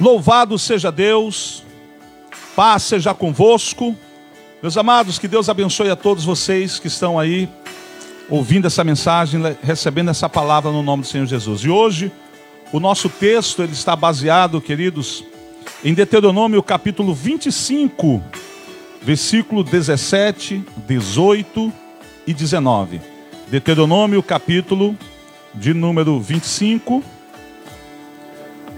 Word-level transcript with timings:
Louvado 0.00 0.58
seja 0.58 0.90
Deus, 0.90 1.62
paz 2.56 2.82
seja 2.82 3.14
convosco. 3.14 3.96
Meus 4.60 4.76
amados, 4.76 5.18
que 5.18 5.28
Deus 5.28 5.48
abençoe 5.48 5.88
a 5.88 5.96
todos 5.96 6.24
vocês 6.24 6.80
que 6.80 6.88
estão 6.88 7.18
aí 7.18 7.48
ouvindo 8.28 8.66
essa 8.66 8.82
mensagem, 8.82 9.40
recebendo 9.62 10.10
essa 10.10 10.28
palavra 10.28 10.72
no 10.72 10.82
nome 10.82 11.02
do 11.02 11.08
Senhor 11.08 11.26
Jesus. 11.26 11.60
E 11.60 11.68
hoje, 11.68 12.10
o 12.72 12.80
nosso 12.80 13.08
texto 13.08 13.62
ele 13.62 13.72
está 13.72 13.94
baseado, 13.94 14.60
queridos, 14.60 15.24
em 15.84 15.94
Deuteronômio 15.94 16.60
capítulo 16.62 17.14
25, 17.14 18.20
versículo 19.00 19.62
17, 19.62 20.64
18 20.88 21.72
e 22.26 22.34
19. 22.34 23.00
Deuteronômio 23.46 24.22
capítulo 24.22 24.96
de 25.54 25.72
número 25.72 26.18
25, 26.18 27.04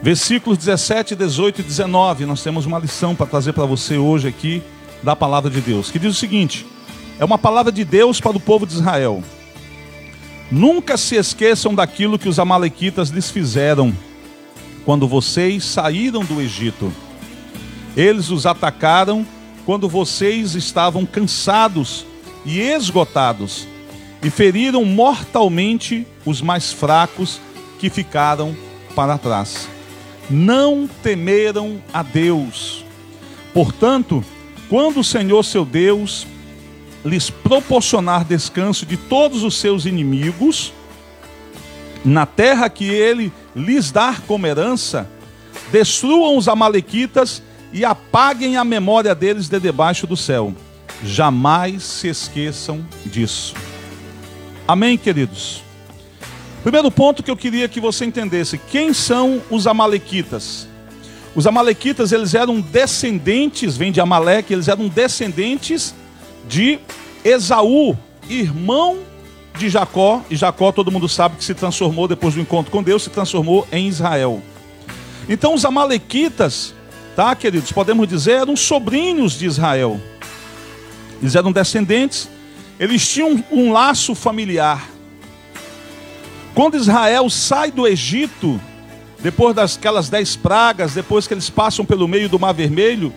Versículos 0.02 0.58
17, 0.58 1.16
18 1.16 1.60
e 1.60 1.64
19, 1.64 2.26
nós 2.26 2.42
temos 2.42 2.66
uma 2.66 2.78
lição 2.78 3.14
para 3.14 3.26
trazer 3.26 3.52
para 3.52 3.64
você 3.64 3.96
hoje 3.96 4.28
aqui 4.28 4.62
da 5.02 5.16
palavra 5.16 5.50
de 5.50 5.60
Deus, 5.60 5.90
que 5.90 5.98
diz 5.98 6.12
o 6.12 6.18
seguinte: 6.18 6.66
é 7.18 7.24
uma 7.24 7.38
palavra 7.38 7.72
de 7.72 7.84
Deus 7.84 8.20
para 8.20 8.36
o 8.36 8.40
povo 8.40 8.66
de 8.66 8.74
Israel. 8.74 9.22
Nunca 10.50 10.96
se 10.96 11.16
esqueçam 11.16 11.74
daquilo 11.74 12.18
que 12.18 12.28
os 12.28 12.38
amalequitas 12.38 13.08
lhes 13.08 13.30
fizeram 13.30 13.92
quando 14.84 15.08
vocês 15.08 15.64
saíram 15.64 16.24
do 16.24 16.40
Egito. 16.40 16.92
Eles 17.96 18.30
os 18.30 18.46
atacaram 18.46 19.26
quando 19.64 19.88
vocês 19.88 20.54
estavam 20.54 21.04
cansados 21.04 22.06
e 22.44 22.60
esgotados 22.60 23.66
e 24.22 24.30
feriram 24.30 24.84
mortalmente 24.84 26.06
os 26.24 26.40
mais 26.40 26.72
fracos 26.72 27.40
que 27.80 27.90
ficaram 27.90 28.54
para 28.94 29.18
trás 29.18 29.68
não 30.30 30.88
temeram 31.02 31.82
a 31.92 32.02
Deus. 32.02 32.84
Portanto, 33.52 34.24
quando 34.68 35.00
o 35.00 35.04
Senhor 35.04 35.44
seu 35.44 35.64
Deus 35.64 36.26
lhes 37.04 37.30
proporcionar 37.30 38.24
descanso 38.24 38.84
de 38.84 38.96
todos 38.96 39.42
os 39.42 39.58
seus 39.58 39.86
inimigos, 39.86 40.72
na 42.04 42.26
terra 42.26 42.68
que 42.68 42.84
ele 42.84 43.32
lhes 43.54 43.90
dar 43.90 44.20
como 44.22 44.46
herança, 44.46 45.08
destruam 45.70 46.36
os 46.36 46.48
amalequitas 46.48 47.42
e 47.72 47.84
apaguem 47.84 48.56
a 48.56 48.64
memória 48.64 49.14
deles 49.14 49.48
de 49.48 49.58
debaixo 49.58 50.06
do 50.06 50.16
céu. 50.16 50.54
Jamais 51.04 51.82
se 51.82 52.08
esqueçam 52.08 52.84
disso. 53.04 53.54
Amém, 54.66 54.96
queridos? 54.96 55.65
Primeiro 56.66 56.90
ponto 56.90 57.22
que 57.22 57.30
eu 57.30 57.36
queria 57.36 57.68
que 57.68 57.78
você 57.78 58.04
entendesse: 58.04 58.58
quem 58.58 58.92
são 58.92 59.40
os 59.48 59.68
amalequitas? 59.68 60.66
Os 61.32 61.46
amalequitas, 61.46 62.10
eles 62.10 62.34
eram 62.34 62.60
descendentes, 62.60 63.76
vem 63.76 63.92
de 63.92 64.00
Amaleque, 64.00 64.52
eles 64.52 64.66
eram 64.66 64.88
descendentes 64.88 65.94
de 66.48 66.80
Esaú, 67.24 67.96
irmão 68.28 68.98
de 69.56 69.68
Jacó, 69.68 70.24
e 70.28 70.34
Jacó, 70.34 70.72
todo 70.72 70.90
mundo 70.90 71.08
sabe 71.08 71.36
que 71.36 71.44
se 71.44 71.54
transformou 71.54 72.08
depois 72.08 72.34
do 72.34 72.40
encontro 72.40 72.72
com 72.72 72.82
Deus, 72.82 73.04
se 73.04 73.10
transformou 73.10 73.64
em 73.70 73.86
Israel. 73.86 74.42
Então 75.28 75.54
os 75.54 75.64
amalequitas, 75.64 76.74
tá, 77.14 77.36
queridos, 77.36 77.70
podemos 77.70 78.08
dizer, 78.08 78.40
eram 78.40 78.56
sobrinhos 78.56 79.38
de 79.38 79.46
Israel. 79.46 80.00
Eles 81.22 81.36
eram 81.36 81.52
descendentes, 81.52 82.28
eles 82.76 83.08
tinham 83.08 83.44
um 83.52 83.70
laço 83.70 84.16
familiar. 84.16 84.95
Quando 86.56 86.78
Israel 86.78 87.28
sai 87.28 87.70
do 87.70 87.86
Egito, 87.86 88.58
depois 89.20 89.54
daquelas 89.54 90.08
dez 90.08 90.36
pragas, 90.36 90.94
depois 90.94 91.26
que 91.26 91.34
eles 91.34 91.50
passam 91.50 91.84
pelo 91.84 92.08
meio 92.08 92.30
do 92.30 92.38
Mar 92.38 92.54
Vermelho, 92.54 93.12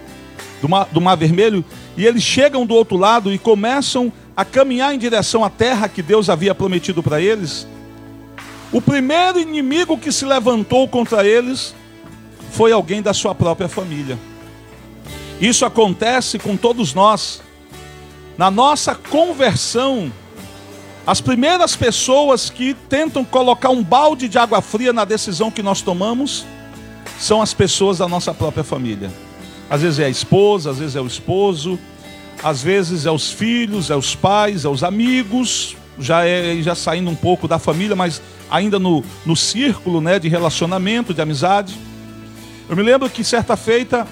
do 0.61 0.67
Mar, 0.67 0.89
do 0.91 0.99
Mar 0.99 1.15
Vermelho, 1.15 1.63
e 1.95 2.05
eles 2.05 2.21
chegam 2.21 2.65
do 2.65 2.73
outro 2.73 2.97
lado 2.97 3.33
e 3.33 3.37
começam 3.37 4.11
a 4.35 4.43
caminhar 4.43 4.93
em 4.93 4.97
direção 4.97 5.41
à 5.41 5.49
terra 5.49 5.87
que 5.87 6.01
Deus 6.01 6.29
havia 6.29 6.53
prometido 6.53 7.01
para 7.01 7.21
eles, 7.21 7.65
o 8.73 8.81
primeiro 8.81 9.39
inimigo 9.39 9.97
que 9.97 10.11
se 10.11 10.25
levantou 10.25 10.85
contra 10.89 11.25
eles 11.25 11.73
foi 12.51 12.73
alguém 12.73 13.01
da 13.01 13.13
sua 13.13 13.33
própria 13.33 13.69
família. 13.69 14.19
Isso 15.39 15.65
acontece 15.65 16.37
com 16.37 16.57
todos 16.57 16.93
nós. 16.93 17.41
Na 18.37 18.51
nossa 18.51 18.93
conversão, 18.95 20.11
as 21.09 21.19
primeiras 21.19 21.75
pessoas 21.75 22.51
que 22.51 22.75
tentam 22.87 23.25
colocar 23.25 23.71
um 23.71 23.83
balde 23.83 24.29
de 24.29 24.37
água 24.37 24.61
fria 24.61 24.93
na 24.93 25.03
decisão 25.03 25.49
que 25.49 25.63
nós 25.63 25.81
tomamos 25.81 26.45
são 27.17 27.41
as 27.41 27.51
pessoas 27.51 27.97
da 27.97 28.07
nossa 28.07 28.31
própria 28.31 28.63
família. 28.63 29.11
Às 29.67 29.81
vezes 29.81 29.97
é 29.97 30.05
a 30.05 30.09
esposa, 30.09 30.69
às 30.69 30.77
vezes 30.77 30.95
é 30.95 31.01
o 31.01 31.07
esposo, 31.07 31.79
às 32.43 32.61
vezes 32.61 33.07
é 33.07 33.11
os 33.11 33.31
filhos, 33.31 33.89
é 33.89 33.95
os 33.95 34.13
pais, 34.13 34.65
é 34.65 34.69
os 34.69 34.83
amigos, 34.83 35.75
já 35.97 36.27
é 36.27 36.61
já 36.61 36.75
saindo 36.75 37.09
um 37.09 37.15
pouco 37.15 37.47
da 37.47 37.57
família, 37.57 37.95
mas 37.95 38.21
ainda 38.47 38.77
no, 38.77 39.03
no 39.25 39.35
círculo 39.35 40.01
né, 40.01 40.19
de 40.19 40.29
relacionamento, 40.29 41.11
de 41.11 41.21
amizade. 41.23 41.75
Eu 42.69 42.75
me 42.75 42.83
lembro 42.83 43.09
que 43.09 43.23
certa 43.23 43.57
feita, 43.57 44.07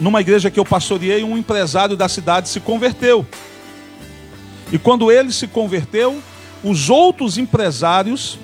numa 0.00 0.20
igreja 0.20 0.50
que 0.50 0.58
eu 0.58 0.64
pastoreei, 0.64 1.22
um 1.22 1.38
empresário 1.38 1.96
da 1.96 2.08
cidade 2.08 2.48
se 2.48 2.58
converteu. 2.58 3.24
E 4.72 4.78
quando 4.78 5.12
ele 5.12 5.30
se 5.30 5.46
converteu, 5.46 6.20
os 6.64 6.88
outros 6.88 7.36
empresários 7.36 8.38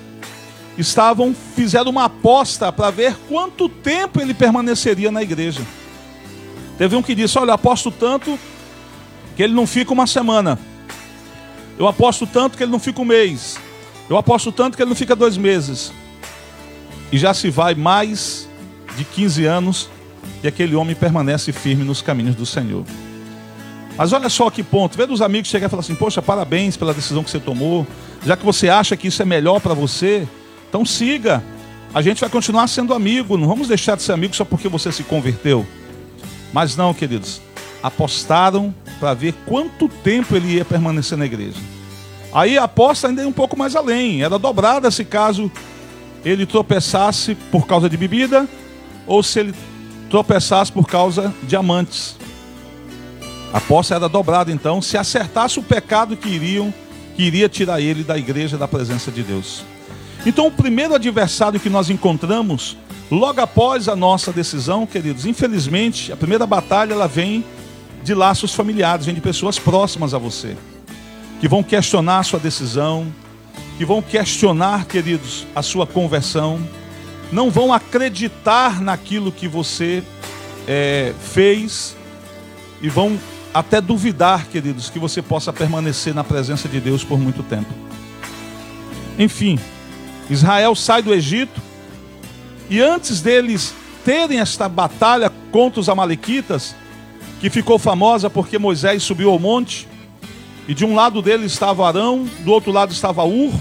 estavam 0.77 1.35
fizeram 1.55 1.89
uma 1.89 2.05
aposta 2.05 2.71
para 2.71 2.91
ver 2.91 3.17
quanto 3.27 3.67
tempo 3.67 4.21
ele 4.21 4.33
permaneceria 4.33 5.11
na 5.11 5.23
igreja. 5.23 5.61
Teve 6.77 6.95
um 6.95 7.01
que 7.01 7.15
disse: 7.15 7.37
"Olha, 7.37 7.55
aposto 7.55 7.91
tanto 7.91 8.39
que 9.35 9.41
ele 9.41 9.53
não 9.53 9.65
fica 9.65 9.91
uma 9.91 10.05
semana. 10.05 10.59
Eu 11.77 11.87
aposto 11.87 12.27
tanto 12.27 12.55
que 12.55 12.63
ele 12.63 12.71
não 12.71 12.79
fica 12.79 13.01
um 13.01 13.05
mês. 13.05 13.59
Eu 14.09 14.15
aposto 14.15 14.51
tanto 14.51 14.77
que 14.77 14.83
ele 14.83 14.89
não 14.89 14.95
fica 14.95 15.15
dois 15.15 15.35
meses." 15.35 15.91
E 17.11 17.17
já 17.17 17.33
se 17.33 17.49
vai 17.49 17.73
mais 17.73 18.47
de 18.95 19.03
15 19.03 19.45
anos 19.45 19.89
e 20.43 20.47
aquele 20.47 20.75
homem 20.75 20.95
permanece 20.95 21.51
firme 21.51 21.83
nos 21.83 22.01
caminhos 22.01 22.35
do 22.35 22.45
Senhor. 22.45 22.85
Mas 23.99 24.13
olha 24.13 24.29
só 24.29 24.49
que 24.49 24.63
ponto. 24.63 24.97
Vê 24.97 25.05
dos 25.05 25.21
amigos 25.21 25.49
chegar 25.49 25.67
e 25.67 25.69
falar 25.69 25.81
assim: 25.81 25.93
Poxa, 25.93 26.21
parabéns 26.21 26.77
pela 26.77 26.93
decisão 26.93 27.21
que 27.21 27.29
você 27.29 27.37
tomou. 27.37 27.85
Já 28.25 28.37
que 28.37 28.45
você 28.45 28.69
acha 28.69 28.95
que 28.95 29.09
isso 29.09 29.21
é 29.21 29.25
melhor 29.25 29.59
para 29.59 29.73
você, 29.73 30.25
então 30.69 30.85
siga. 30.85 31.43
A 31.93 32.01
gente 32.01 32.21
vai 32.21 32.29
continuar 32.29 32.67
sendo 32.69 32.93
amigo. 32.93 33.35
Não 33.35 33.45
vamos 33.45 33.67
deixar 33.67 33.97
de 33.97 34.03
ser 34.03 34.13
amigo 34.13 34.33
só 34.33 34.45
porque 34.45 34.69
você 34.69 34.89
se 34.89 35.03
converteu. 35.03 35.67
Mas 36.53 36.77
não, 36.77 36.93
queridos. 36.93 37.41
Apostaram 37.83 38.73
para 39.01 39.13
ver 39.13 39.33
quanto 39.45 39.89
tempo 39.89 40.33
ele 40.33 40.53
ia 40.53 40.63
permanecer 40.63 41.17
na 41.17 41.25
igreja. 41.25 41.59
Aí 42.31 42.57
a 42.57 42.63
aposta 42.63 43.09
ainda 43.09 43.23
é 43.23 43.27
um 43.27 43.33
pouco 43.33 43.57
mais 43.59 43.75
além. 43.75 44.23
Era 44.23 44.39
dobrada 44.39 44.89
se 44.91 45.03
caso 45.03 45.51
ele 46.23 46.45
tropeçasse 46.45 47.35
por 47.51 47.67
causa 47.67 47.89
de 47.89 47.97
bebida 47.97 48.47
ou 49.05 49.21
se 49.21 49.41
ele 49.41 49.53
tropeçasse 50.09 50.71
por 50.71 50.87
causa 50.87 51.33
de 51.43 51.57
amantes. 51.57 52.15
A 53.51 53.57
aposta 53.57 53.95
era 53.95 54.07
dobrada 54.07 54.51
então, 54.51 54.81
se 54.81 54.95
acertasse 54.95 55.59
o 55.59 55.63
pecado 55.63 56.15
que 56.15 56.29
iriam, 56.29 56.73
que 57.15 57.23
iria 57.23 57.49
tirar 57.49 57.81
ele 57.81 58.03
da 58.03 58.17
igreja 58.17 58.57
da 58.57 58.67
presença 58.67 59.11
de 59.11 59.23
Deus. 59.23 59.63
Então, 60.25 60.47
o 60.47 60.51
primeiro 60.51 60.93
adversário 60.93 61.59
que 61.59 61.69
nós 61.69 61.89
encontramos, 61.89 62.77
logo 63.09 63.41
após 63.41 63.87
a 63.87 63.95
nossa 63.95 64.31
decisão, 64.31 64.85
queridos, 64.85 65.25
infelizmente, 65.25 66.11
a 66.11 66.17
primeira 66.17 66.45
batalha 66.45 66.93
ela 66.93 67.07
vem 67.07 67.43
de 68.03 68.13
laços 68.13 68.53
familiares, 68.53 69.07
vem 69.07 69.15
de 69.15 69.21
pessoas 69.21 69.57
próximas 69.57 70.13
a 70.13 70.17
você, 70.19 70.55
que 71.41 71.47
vão 71.47 71.63
questionar 71.63 72.19
a 72.19 72.23
sua 72.23 72.39
decisão, 72.39 73.11
que 73.77 73.85
vão 73.85 74.01
questionar, 74.01 74.85
queridos, 74.85 75.47
a 75.55 75.63
sua 75.63 75.87
conversão, 75.87 76.59
não 77.31 77.49
vão 77.49 77.73
acreditar 77.73 78.79
naquilo 78.81 79.31
que 79.31 79.47
você 79.47 80.03
é, 80.67 81.13
fez 81.19 81.95
e 82.81 82.89
vão 82.89 83.17
até 83.53 83.81
duvidar, 83.81 84.47
queridos, 84.47 84.89
que 84.89 84.99
você 84.99 85.21
possa 85.21 85.51
permanecer 85.51 86.13
na 86.13 86.23
presença 86.23 86.67
de 86.67 86.79
Deus 86.79 87.03
por 87.03 87.19
muito 87.19 87.43
tempo. 87.43 87.73
Enfim, 89.17 89.59
Israel 90.29 90.75
sai 90.75 91.01
do 91.01 91.13
Egito 91.13 91.61
e 92.69 92.79
antes 92.79 93.21
deles 93.21 93.73
terem 94.05 94.39
esta 94.39 94.69
batalha 94.69 95.31
contra 95.51 95.79
os 95.79 95.89
amalequitas, 95.89 96.75
que 97.39 97.49
ficou 97.49 97.79
famosa 97.79 98.29
porque 98.29 98.57
Moisés 98.57 99.03
subiu 99.03 99.29
ao 99.31 99.39
monte 99.39 99.87
e 100.67 100.73
de 100.73 100.85
um 100.85 100.93
lado 100.93 101.21
dele 101.21 101.45
estava 101.45 101.87
Arão, 101.87 102.27
do 102.41 102.51
outro 102.51 102.71
lado 102.71 102.91
estava 102.91 103.23
Ur, 103.23 103.51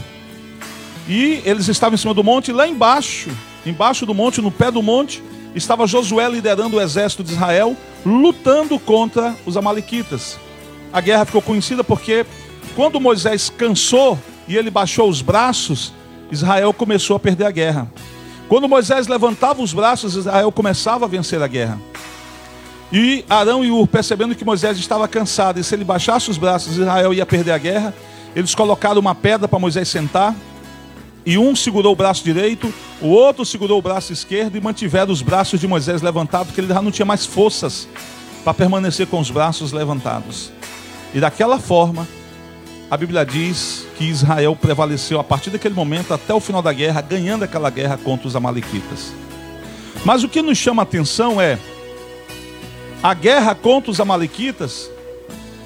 e 1.08 1.40
eles 1.44 1.66
estavam 1.68 1.94
em 1.94 1.98
cima 1.98 2.12
do 2.12 2.22
monte, 2.22 2.48
e 2.48 2.52
lá 2.52 2.68
embaixo, 2.68 3.30
embaixo 3.64 4.04
do 4.04 4.12
monte, 4.12 4.42
no 4.42 4.50
pé 4.50 4.70
do 4.70 4.82
monte, 4.82 5.22
estava 5.54 5.86
Josué 5.86 6.28
liderando 6.28 6.76
o 6.76 6.80
exército 6.80 7.24
de 7.24 7.32
Israel, 7.32 7.74
lutando 8.04 8.78
contra 8.78 9.34
os 9.44 9.56
amalequitas. 9.56 10.38
A 10.92 11.00
guerra 11.00 11.24
ficou 11.24 11.42
conhecida 11.42 11.84
porque 11.84 12.24
quando 12.74 13.00
Moisés 13.00 13.50
cansou 13.50 14.18
e 14.46 14.56
ele 14.56 14.70
baixou 14.70 15.08
os 15.08 15.20
braços, 15.20 15.92
Israel 16.30 16.72
começou 16.72 17.16
a 17.16 17.20
perder 17.20 17.46
a 17.46 17.50
guerra. 17.50 17.90
Quando 18.48 18.68
Moisés 18.68 19.06
levantava 19.06 19.62
os 19.62 19.72
braços, 19.72 20.14
Israel 20.14 20.50
começava 20.50 21.04
a 21.04 21.08
vencer 21.08 21.42
a 21.42 21.46
guerra. 21.46 21.78
E 22.90 23.24
Arão 23.28 23.62
e 23.62 23.70
Ur, 23.70 23.86
percebendo 23.86 24.34
que 24.34 24.44
Moisés 24.44 24.78
estava 24.78 25.06
cansado, 25.06 25.60
e 25.60 25.64
se 25.64 25.74
ele 25.74 25.84
baixasse 25.84 26.30
os 26.30 26.38
braços, 26.38 26.78
Israel 26.78 27.12
ia 27.12 27.26
perder 27.26 27.52
a 27.52 27.58
guerra, 27.58 27.94
eles 28.34 28.54
colocaram 28.54 28.98
uma 28.98 29.14
pedra 29.14 29.46
para 29.46 29.58
Moisés 29.58 29.88
sentar, 29.88 30.34
e 31.24 31.36
um 31.36 31.54
segurou 31.54 31.92
o 31.92 31.96
braço 31.96 32.24
direito, 32.24 32.72
o 33.00 33.08
outro 33.08 33.44
segurou 33.44 33.78
o 33.78 33.82
braço 33.82 34.12
esquerdo 34.12 34.56
e 34.56 34.60
mantiveram 34.60 35.12
os 35.12 35.22
braços 35.22 35.60
de 35.60 35.66
Moisés 35.66 36.02
levantados, 36.02 36.48
porque 36.48 36.60
ele 36.60 36.68
já 36.68 36.80
não 36.80 36.90
tinha 36.90 37.06
mais 37.06 37.26
forças 37.26 37.88
para 38.44 38.54
permanecer 38.54 39.06
com 39.06 39.20
os 39.20 39.30
braços 39.30 39.72
levantados. 39.72 40.50
E 41.12 41.20
daquela 41.20 41.58
forma, 41.58 42.06
a 42.90 42.96
Bíblia 42.96 43.24
diz 43.24 43.86
que 43.96 44.04
Israel 44.04 44.56
prevaleceu 44.56 45.20
a 45.20 45.24
partir 45.24 45.50
daquele 45.50 45.74
momento 45.74 46.14
até 46.14 46.32
o 46.32 46.40
final 46.40 46.62
da 46.62 46.72
guerra, 46.72 47.00
ganhando 47.02 47.42
aquela 47.42 47.68
guerra 47.68 47.98
contra 47.98 48.26
os 48.26 48.34
Amalequitas. 48.34 49.12
Mas 50.04 50.24
o 50.24 50.28
que 50.28 50.40
nos 50.40 50.56
chama 50.56 50.82
a 50.82 50.84
atenção 50.84 51.40
é 51.40 51.58
a 53.02 53.12
guerra 53.12 53.54
contra 53.54 53.90
os 53.90 54.00
Amalequitas, 54.00 54.90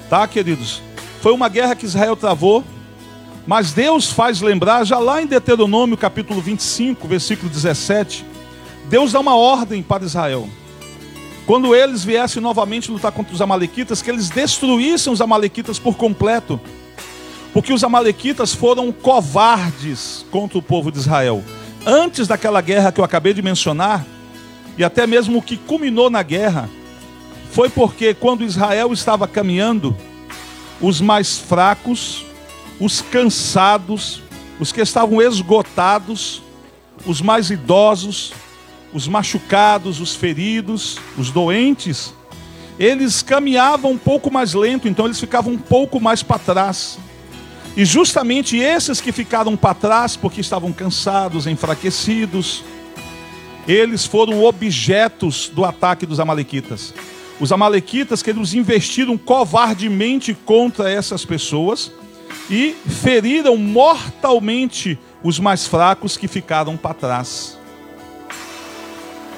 tá, 0.09 0.27
queridos? 0.27 0.81
Foi 1.21 1.31
uma 1.31 1.47
guerra 1.47 1.75
que 1.75 1.85
Israel 1.85 2.15
travou, 2.15 2.63
mas 3.45 3.73
Deus 3.73 4.11
faz 4.11 4.41
lembrar, 4.41 4.85
já 4.85 4.99
lá 4.99 5.21
em 5.21 5.27
Deuteronômio 5.27 5.97
capítulo 5.97 6.41
25, 6.41 7.07
versículo 7.07 7.49
17, 7.49 8.25
Deus 8.89 9.11
dá 9.11 9.19
uma 9.19 9.35
ordem 9.35 9.83
para 9.83 10.03
Israel. 10.03 10.47
Quando 11.45 11.75
eles 11.75 12.03
viessem 12.03 12.41
novamente 12.41 12.89
lutar 12.89 13.11
contra 13.11 13.33
os 13.33 13.41
Amalequitas, 13.41 14.01
que 14.01 14.09
eles 14.09 14.29
destruíssem 14.29 15.11
os 15.11 15.19
Amalequitas 15.19 15.77
por 15.77 15.95
completo 15.95 16.59
porque 17.53 17.71
os 17.71 17.83
amalequitas 17.83 18.53
foram 18.53 18.91
covardes 18.91 20.25
contra 20.31 20.57
o 20.57 20.61
povo 20.61 20.91
de 20.91 20.97
Israel. 20.97 21.43
Antes 21.85 22.27
daquela 22.27 22.59
guerra 22.59 22.91
que 22.91 22.99
eu 22.99 23.05
acabei 23.05 23.33
de 23.33 23.43
mencionar, 23.43 24.03
e 24.75 24.83
até 24.83 25.05
mesmo 25.05 25.37
o 25.37 25.41
que 25.41 25.55
culminou 25.55 26.09
na 26.09 26.23
guerra, 26.23 26.67
foi 27.51 27.69
porque 27.69 28.15
quando 28.15 28.43
Israel 28.43 28.91
estava 28.91 29.27
caminhando, 29.27 29.95
os 30.81 30.99
mais 30.99 31.37
fracos, 31.37 32.25
os 32.79 33.01
cansados, 33.01 34.21
os 34.59 34.71
que 34.71 34.81
estavam 34.81 35.21
esgotados, 35.21 36.41
os 37.05 37.21
mais 37.21 37.49
idosos, 37.49 38.33
os 38.93 39.07
machucados, 39.07 39.99
os 39.99 40.15
feridos, 40.15 40.99
os 41.17 41.31
doentes, 41.31 42.13
eles 42.79 43.21
caminhavam 43.21 43.91
um 43.91 43.97
pouco 43.97 44.31
mais 44.31 44.53
lento, 44.53 44.87
então 44.87 45.05
eles 45.05 45.19
ficavam 45.19 45.53
um 45.53 45.57
pouco 45.57 45.99
mais 45.99 46.23
para 46.23 46.39
trás. 46.39 46.97
E 47.75 47.85
justamente 47.85 48.57
esses 48.57 49.01
que 49.01 49.11
ficaram 49.11 49.57
para 49.57 49.73
trás 49.73 50.15
porque 50.15 50.41
estavam 50.41 50.71
cansados, 50.71 51.47
enfraquecidos, 51.47 52.63
eles 53.67 54.05
foram 54.05 54.43
objetos 54.43 55.49
do 55.49 55.65
ataque 55.65 56.05
dos 56.05 56.19
amalequitas. 56.19 56.93
Os 57.39 57.51
amalequitas 57.51 58.21
que 58.21 58.29
eles 58.29 58.53
investiram 58.53 59.17
covardemente 59.17 60.35
contra 60.45 60.89
essas 60.89 61.25
pessoas 61.25 61.91
e 62.49 62.73
feriram 62.73 63.57
mortalmente 63.57 64.97
os 65.23 65.39
mais 65.39 65.65
fracos 65.67 66.17
que 66.17 66.27
ficaram 66.27 66.75
para 66.75 66.93
trás. 66.93 67.57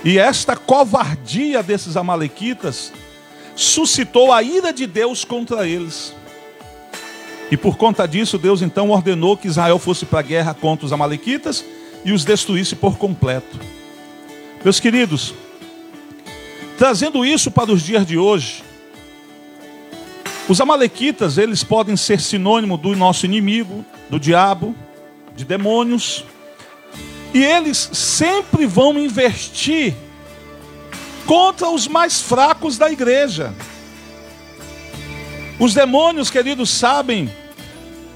E 0.04 0.20
esta 0.20 0.56
covardia 0.56 1.64
desses 1.64 1.98
amalequitas 1.98 2.92
suscitou 3.56 4.32
a 4.32 4.44
ira 4.44 4.72
de 4.72 4.86
Deus 4.86 5.24
contra 5.24 5.68
eles. 5.68 6.14
E 7.50 7.58
por 7.58 7.78
conta 7.78 8.08
disso, 8.08 8.38
Deus 8.38 8.62
então 8.62 8.90
ordenou 8.90 9.38
que 9.38 9.48
Israel 9.48 9.80
fosse 9.80 10.06
para 10.06 10.20
a 10.20 10.24
guerra 10.24 10.54
contra 10.54 10.86
os 10.86 10.94
Amalequitas 10.94 11.64
e 12.04 12.12
os 12.12 12.26
destruísse 12.26 12.76
por 12.76 12.98
completo. 12.98 13.60
Meus 14.64 14.80
queridos, 14.80 15.34
trazendo 16.78 17.24
isso 17.24 17.52
para 17.52 17.72
os 17.72 17.84
dias 17.84 18.06
de 18.06 18.18
hoje, 18.18 18.64
os 20.48 20.62
Amalequitas, 20.62 21.38
eles 21.38 21.64
podem 21.64 21.98
ser 21.98 22.20
sinônimo 22.20 22.78
do 22.78 22.96
nosso 22.96 23.26
inimigo, 23.26 23.84
do 24.10 24.20
diabo, 24.20 24.76
de 25.36 25.44
demônios, 25.44 26.24
e 27.34 27.44
eles 27.44 27.90
sempre 27.92 28.66
vão 28.66 28.98
investir 28.98 29.96
contra 31.26 31.70
os 31.70 31.88
mais 31.88 32.22
fracos 32.22 32.78
da 32.78 32.92
igreja. 32.92 33.54
Os 35.60 35.74
demônios, 35.74 36.30
queridos, 36.30 36.70
sabem 36.70 37.30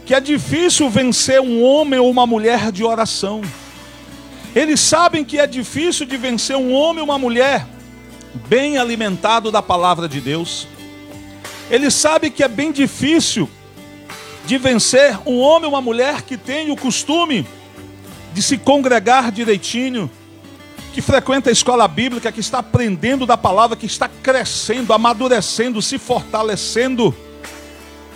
que 0.06 0.14
é 0.14 0.20
difícil 0.20 0.90
vencer 0.90 1.42
um 1.42 1.64
homem 1.64 2.00
ou 2.00 2.10
uma 2.10 2.28
mulher 2.28 2.72
de 2.72 2.84
oração. 2.84 3.42
Eles 4.56 4.80
sabem 4.80 5.24
que 5.24 5.40
é 5.40 5.48
difícil 5.48 6.06
de 6.06 6.18
vencer 6.18 6.56
um 6.56 6.74
homem 6.74 7.00
ou 7.00 7.06
uma 7.06 7.18
mulher 7.18 7.66
bem 8.48 8.78
alimentado 8.78 9.52
da 9.52 9.62
palavra 9.62 10.08
de 10.08 10.22
Deus. 10.22 10.68
Eles 11.70 11.94
sabem 11.94 12.32
que 12.32 12.44
é 12.44 12.48
bem 12.48 12.72
difícil 12.72 13.50
de 14.46 14.58
vencer 14.58 15.20
um 15.26 15.40
homem 15.40 15.66
ou 15.66 15.74
uma 15.74 15.82
mulher 15.82 16.24
que 16.24 16.36
tem 16.38 16.72
o 16.72 16.76
costume 16.76 17.48
de 18.34 18.42
se 18.42 18.58
congregar 18.58 19.32
direitinho, 19.32 20.10
que 20.94 21.02
frequenta 21.02 21.50
a 21.50 21.54
escola 21.54 21.88
bíblica, 21.88 22.32
que 22.32 22.40
está 22.40 22.60
aprendendo 22.60 23.26
da 23.26 23.38
palavra, 23.38 23.78
que 23.78 23.86
está 23.86 24.08
crescendo, 24.08 24.94
amadurecendo, 24.94 25.82
se 25.82 25.98
fortalecendo 25.98 27.16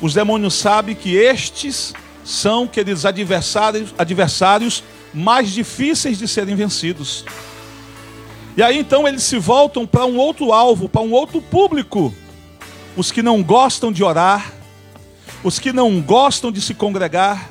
os 0.03 0.13
demônios 0.13 0.55
sabem 0.55 0.93
que 0.93 1.15
estes 1.15 1.93
são, 2.25 2.67
queridos, 2.67 3.05
adversários, 3.05 3.95
adversários 3.97 4.83
mais 5.13 5.51
difíceis 5.51 6.17
de 6.17 6.27
serem 6.27 6.57
vencidos. 6.57 7.23
E 8.57 8.61
aí 8.61 8.77
então 8.77 9.07
eles 9.07 9.23
se 9.23 9.39
voltam 9.39 9.87
para 9.87 10.05
um 10.05 10.17
outro 10.17 10.51
alvo, 10.51 10.89
para 10.89 11.01
um 11.01 11.13
outro 11.13 11.41
público. 11.41 12.13
Os 12.95 13.11
que 13.11 13.23
não 13.23 13.41
gostam 13.41 13.91
de 13.91 14.03
orar, 14.03 14.53
os 15.43 15.59
que 15.59 15.73
não 15.73 16.01
gostam 16.01 16.51
de 16.51 16.61
se 16.61 16.73
congregar, 16.73 17.49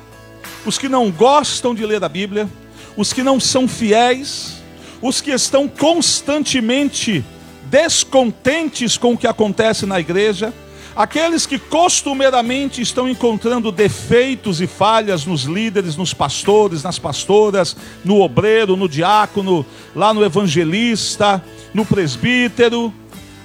os 0.65 0.77
que 0.77 0.87
não 0.87 1.11
gostam 1.11 1.75
de 1.75 1.85
ler 1.85 2.03
a 2.03 2.09
Bíblia, 2.09 2.47
os 2.95 3.11
que 3.11 3.23
não 3.23 3.39
são 3.39 3.67
fiéis, 3.67 4.61
os 5.01 5.19
que 5.19 5.31
estão 5.31 5.67
constantemente 5.67 7.23
descontentes 7.65 8.97
com 8.97 9.13
o 9.13 9.17
que 9.17 9.27
acontece 9.27 9.85
na 9.85 9.99
igreja, 9.99 10.53
Aqueles 10.95 11.47
que 11.47 11.57
costumeiramente 11.57 12.79
estão 12.79 13.09
encontrando 13.09 13.71
defeitos 13.71 14.61
e 14.61 14.67
falhas 14.67 15.25
nos 15.25 15.43
líderes, 15.43 15.97
nos 15.97 16.13
pastores, 16.13 16.83
nas 16.83 16.99
pastoras, 16.99 17.75
no 18.05 18.21
obreiro, 18.21 18.77
no 18.77 18.87
diácono, 18.87 19.65
lá 19.95 20.13
no 20.13 20.23
evangelista, 20.23 21.43
no 21.73 21.83
presbítero, 21.83 22.93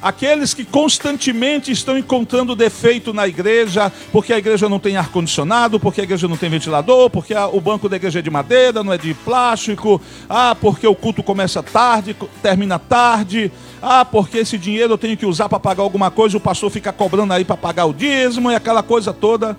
Aqueles 0.00 0.54
que 0.54 0.64
constantemente 0.64 1.72
estão 1.72 1.98
encontrando 1.98 2.54
defeito 2.54 3.12
na 3.12 3.26
igreja, 3.26 3.92
porque 4.12 4.32
a 4.32 4.38
igreja 4.38 4.68
não 4.68 4.78
tem 4.78 4.96
ar-condicionado, 4.96 5.80
porque 5.80 6.00
a 6.00 6.04
igreja 6.04 6.28
não 6.28 6.36
tem 6.36 6.48
ventilador, 6.48 7.10
porque 7.10 7.34
o 7.34 7.60
banco 7.60 7.88
da 7.88 7.96
igreja 7.96 8.20
é 8.20 8.22
de 8.22 8.30
madeira, 8.30 8.84
não 8.84 8.92
é 8.92 8.98
de 8.98 9.12
plástico, 9.12 10.00
ah, 10.28 10.54
porque 10.54 10.86
o 10.86 10.94
culto 10.94 11.20
começa 11.20 11.64
tarde, 11.64 12.16
termina 12.40 12.78
tarde, 12.78 13.50
ah, 13.82 14.04
porque 14.04 14.38
esse 14.38 14.56
dinheiro 14.56 14.92
eu 14.92 14.98
tenho 14.98 15.16
que 15.16 15.26
usar 15.26 15.48
para 15.48 15.58
pagar 15.58 15.82
alguma 15.82 16.12
coisa, 16.12 16.36
o 16.36 16.40
pastor 16.40 16.70
fica 16.70 16.92
cobrando 16.92 17.32
aí 17.32 17.44
para 17.44 17.56
pagar 17.56 17.86
o 17.86 17.92
dízimo 17.92 18.52
e 18.52 18.54
aquela 18.54 18.84
coisa 18.84 19.12
toda. 19.12 19.58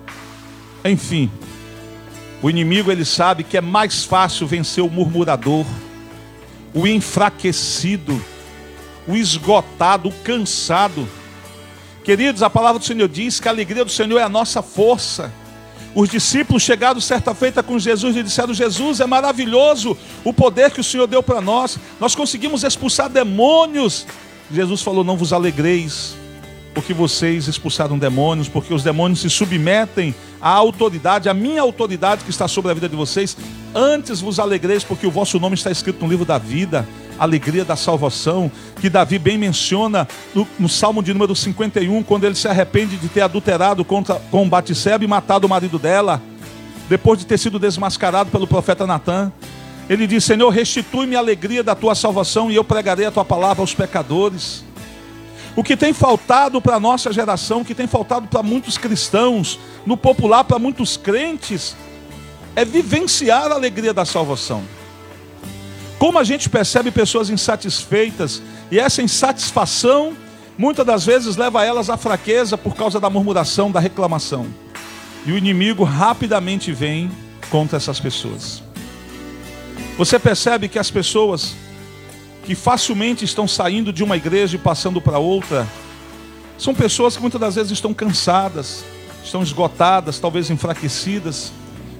Enfim, 0.82 1.30
o 2.42 2.48
inimigo 2.48 2.90
ele 2.90 3.04
sabe 3.04 3.44
que 3.44 3.58
é 3.58 3.60
mais 3.60 4.04
fácil 4.04 4.46
vencer 4.46 4.82
o 4.82 4.88
murmurador, 4.88 5.66
o 6.72 6.86
enfraquecido, 6.86 8.18
o 9.06 9.16
esgotado, 9.16 10.08
o 10.08 10.12
cansado. 10.12 11.08
Queridos, 12.04 12.42
a 12.42 12.50
palavra 12.50 12.78
do 12.78 12.84
Senhor 12.84 13.08
diz 13.08 13.40
que 13.40 13.48
a 13.48 13.50
alegria 13.50 13.84
do 13.84 13.90
Senhor 13.90 14.18
é 14.18 14.22
a 14.22 14.28
nossa 14.28 14.62
força. 14.62 15.32
Os 15.94 16.08
discípulos 16.08 16.62
chegaram 16.62 17.00
certa 17.00 17.34
feita 17.34 17.62
com 17.62 17.78
Jesus 17.78 18.16
e 18.16 18.22
disseram: 18.22 18.54
Jesus, 18.54 19.00
é 19.00 19.06
maravilhoso 19.06 19.96
o 20.24 20.32
poder 20.32 20.70
que 20.70 20.80
o 20.80 20.84
Senhor 20.84 21.06
deu 21.06 21.22
para 21.22 21.40
nós. 21.40 21.78
Nós 21.98 22.14
conseguimos 22.14 22.62
expulsar 22.62 23.08
demônios. 23.08 24.06
Jesus 24.50 24.82
falou: 24.82 25.02
Não 25.02 25.16
vos 25.16 25.32
alegreis, 25.32 26.14
porque 26.72 26.94
vocês 26.94 27.48
expulsaram 27.48 27.98
demônios, 27.98 28.48
porque 28.48 28.72
os 28.72 28.84
demônios 28.84 29.20
se 29.20 29.28
submetem 29.28 30.14
à 30.40 30.50
autoridade, 30.50 31.28
à 31.28 31.34
minha 31.34 31.60
autoridade 31.60 32.24
que 32.24 32.30
está 32.30 32.46
sobre 32.46 32.70
a 32.70 32.74
vida 32.74 32.88
de 32.88 32.96
vocês. 32.96 33.36
Antes 33.74 34.20
vos 34.20 34.38
alegreis, 34.38 34.84
porque 34.84 35.06
o 35.06 35.10
vosso 35.10 35.40
nome 35.40 35.56
está 35.56 35.70
escrito 35.72 36.02
no 36.02 36.10
livro 36.10 36.24
da 36.24 36.38
vida 36.38 36.86
alegria 37.20 37.64
da 37.64 37.76
salvação, 37.76 38.50
que 38.80 38.88
Davi 38.88 39.18
bem 39.18 39.36
menciona 39.36 40.08
no, 40.34 40.48
no, 40.58 40.68
Salmo 40.68 41.02
de 41.02 41.12
número 41.12 41.36
51, 41.36 42.02
quando 42.02 42.24
ele 42.24 42.34
se 42.34 42.48
arrepende 42.48 42.96
de 42.96 43.08
ter 43.08 43.20
adulterado 43.20 43.84
contra, 43.84 44.14
com 44.30 44.48
Batseba 44.48 45.04
e 45.04 45.06
matado 45.06 45.46
o 45.46 45.50
marido 45.50 45.78
dela, 45.78 46.20
depois 46.88 47.18
de 47.18 47.26
ter 47.26 47.38
sido 47.38 47.58
desmascarado 47.58 48.30
pelo 48.30 48.46
profeta 48.46 48.86
Natan. 48.86 49.30
Ele 49.88 50.06
diz: 50.06 50.24
Senhor, 50.24 50.48
restitui-me 50.48 51.14
a 51.14 51.18
alegria 51.18 51.62
da 51.62 51.74
tua 51.74 51.94
salvação 51.94 52.50
e 52.50 52.56
eu 52.56 52.64
pregarei 52.64 53.04
a 53.04 53.10
tua 53.10 53.24
palavra 53.24 53.62
aos 53.62 53.74
pecadores. 53.74 54.64
O 55.54 55.62
que 55.62 55.76
tem 55.76 55.92
faltado 55.92 56.60
para 56.62 56.76
a 56.76 56.80
nossa 56.80 57.12
geração, 57.12 57.60
o 57.60 57.64
que 57.64 57.74
tem 57.74 57.86
faltado 57.86 58.28
para 58.28 58.42
muitos 58.42 58.78
cristãos, 58.78 59.58
no 59.84 59.96
popular 59.96 60.44
para 60.44 60.58
muitos 60.58 60.96
crentes, 60.96 61.76
é 62.56 62.64
vivenciar 62.64 63.50
a 63.50 63.56
alegria 63.56 63.92
da 63.92 64.04
salvação. 64.04 64.62
Como 66.00 66.18
a 66.18 66.24
gente 66.24 66.48
percebe 66.48 66.90
pessoas 66.90 67.28
insatisfeitas 67.28 68.40
e 68.70 68.78
essa 68.80 69.02
insatisfação 69.02 70.16
muitas 70.56 70.86
das 70.86 71.04
vezes 71.04 71.36
leva 71.36 71.62
elas 71.62 71.90
à 71.90 71.96
fraqueza 71.98 72.56
por 72.56 72.74
causa 72.74 72.98
da 72.98 73.10
murmuração, 73.10 73.70
da 73.70 73.78
reclamação. 73.78 74.46
E 75.26 75.32
o 75.32 75.36
inimigo 75.36 75.84
rapidamente 75.84 76.72
vem 76.72 77.10
contra 77.50 77.76
essas 77.76 78.00
pessoas. 78.00 78.62
Você 79.98 80.18
percebe 80.18 80.68
que 80.68 80.78
as 80.78 80.90
pessoas 80.90 81.54
que 82.46 82.54
facilmente 82.54 83.22
estão 83.22 83.46
saindo 83.46 83.92
de 83.92 84.02
uma 84.02 84.16
igreja 84.16 84.56
e 84.56 84.58
passando 84.58 85.02
para 85.02 85.18
outra, 85.18 85.68
são 86.56 86.74
pessoas 86.74 87.14
que 87.14 87.20
muitas 87.20 87.38
das 87.38 87.56
vezes 87.56 87.72
estão 87.72 87.92
cansadas, 87.92 88.82
estão 89.22 89.42
esgotadas, 89.42 90.18
talvez 90.18 90.48
enfraquecidas, 90.48 91.52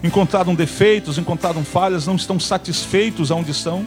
encontraram 0.03 0.55
defeitos, 0.55 1.19
encontraram 1.19 1.65
falhas, 1.65 2.07
não 2.07 2.17
estão 2.17 2.41
satisfeitos 2.41 3.31
aonde 3.31 3.51
estão. 3.51 3.87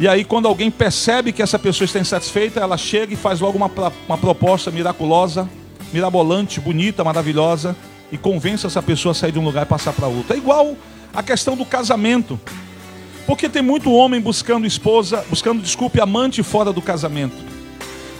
E 0.00 0.08
aí, 0.08 0.24
quando 0.24 0.48
alguém 0.48 0.70
percebe 0.70 1.32
que 1.32 1.42
essa 1.42 1.58
pessoa 1.58 1.86
está 1.86 2.00
insatisfeita, 2.00 2.60
ela 2.60 2.76
chega 2.76 3.12
e 3.12 3.16
faz 3.16 3.40
logo 3.40 3.56
uma, 3.56 3.70
uma 4.08 4.18
proposta 4.18 4.70
miraculosa, 4.70 5.48
mirabolante, 5.92 6.58
bonita, 6.58 7.04
maravilhosa, 7.04 7.76
e 8.10 8.18
convence 8.18 8.66
essa 8.66 8.82
pessoa 8.82 9.12
a 9.12 9.14
sair 9.14 9.32
de 9.32 9.38
um 9.38 9.44
lugar 9.44 9.62
e 9.64 9.68
passar 9.68 9.92
para 9.92 10.08
outro. 10.08 10.34
É 10.34 10.36
igual 10.36 10.76
a 11.12 11.22
questão 11.22 11.56
do 11.56 11.64
casamento. 11.64 12.38
Porque 13.26 13.48
tem 13.48 13.62
muito 13.62 13.92
homem 13.92 14.20
buscando 14.20 14.66
esposa, 14.66 15.24
buscando, 15.30 15.62
desculpe, 15.62 16.00
amante 16.00 16.42
fora 16.42 16.72
do 16.72 16.82
casamento. 16.82 17.36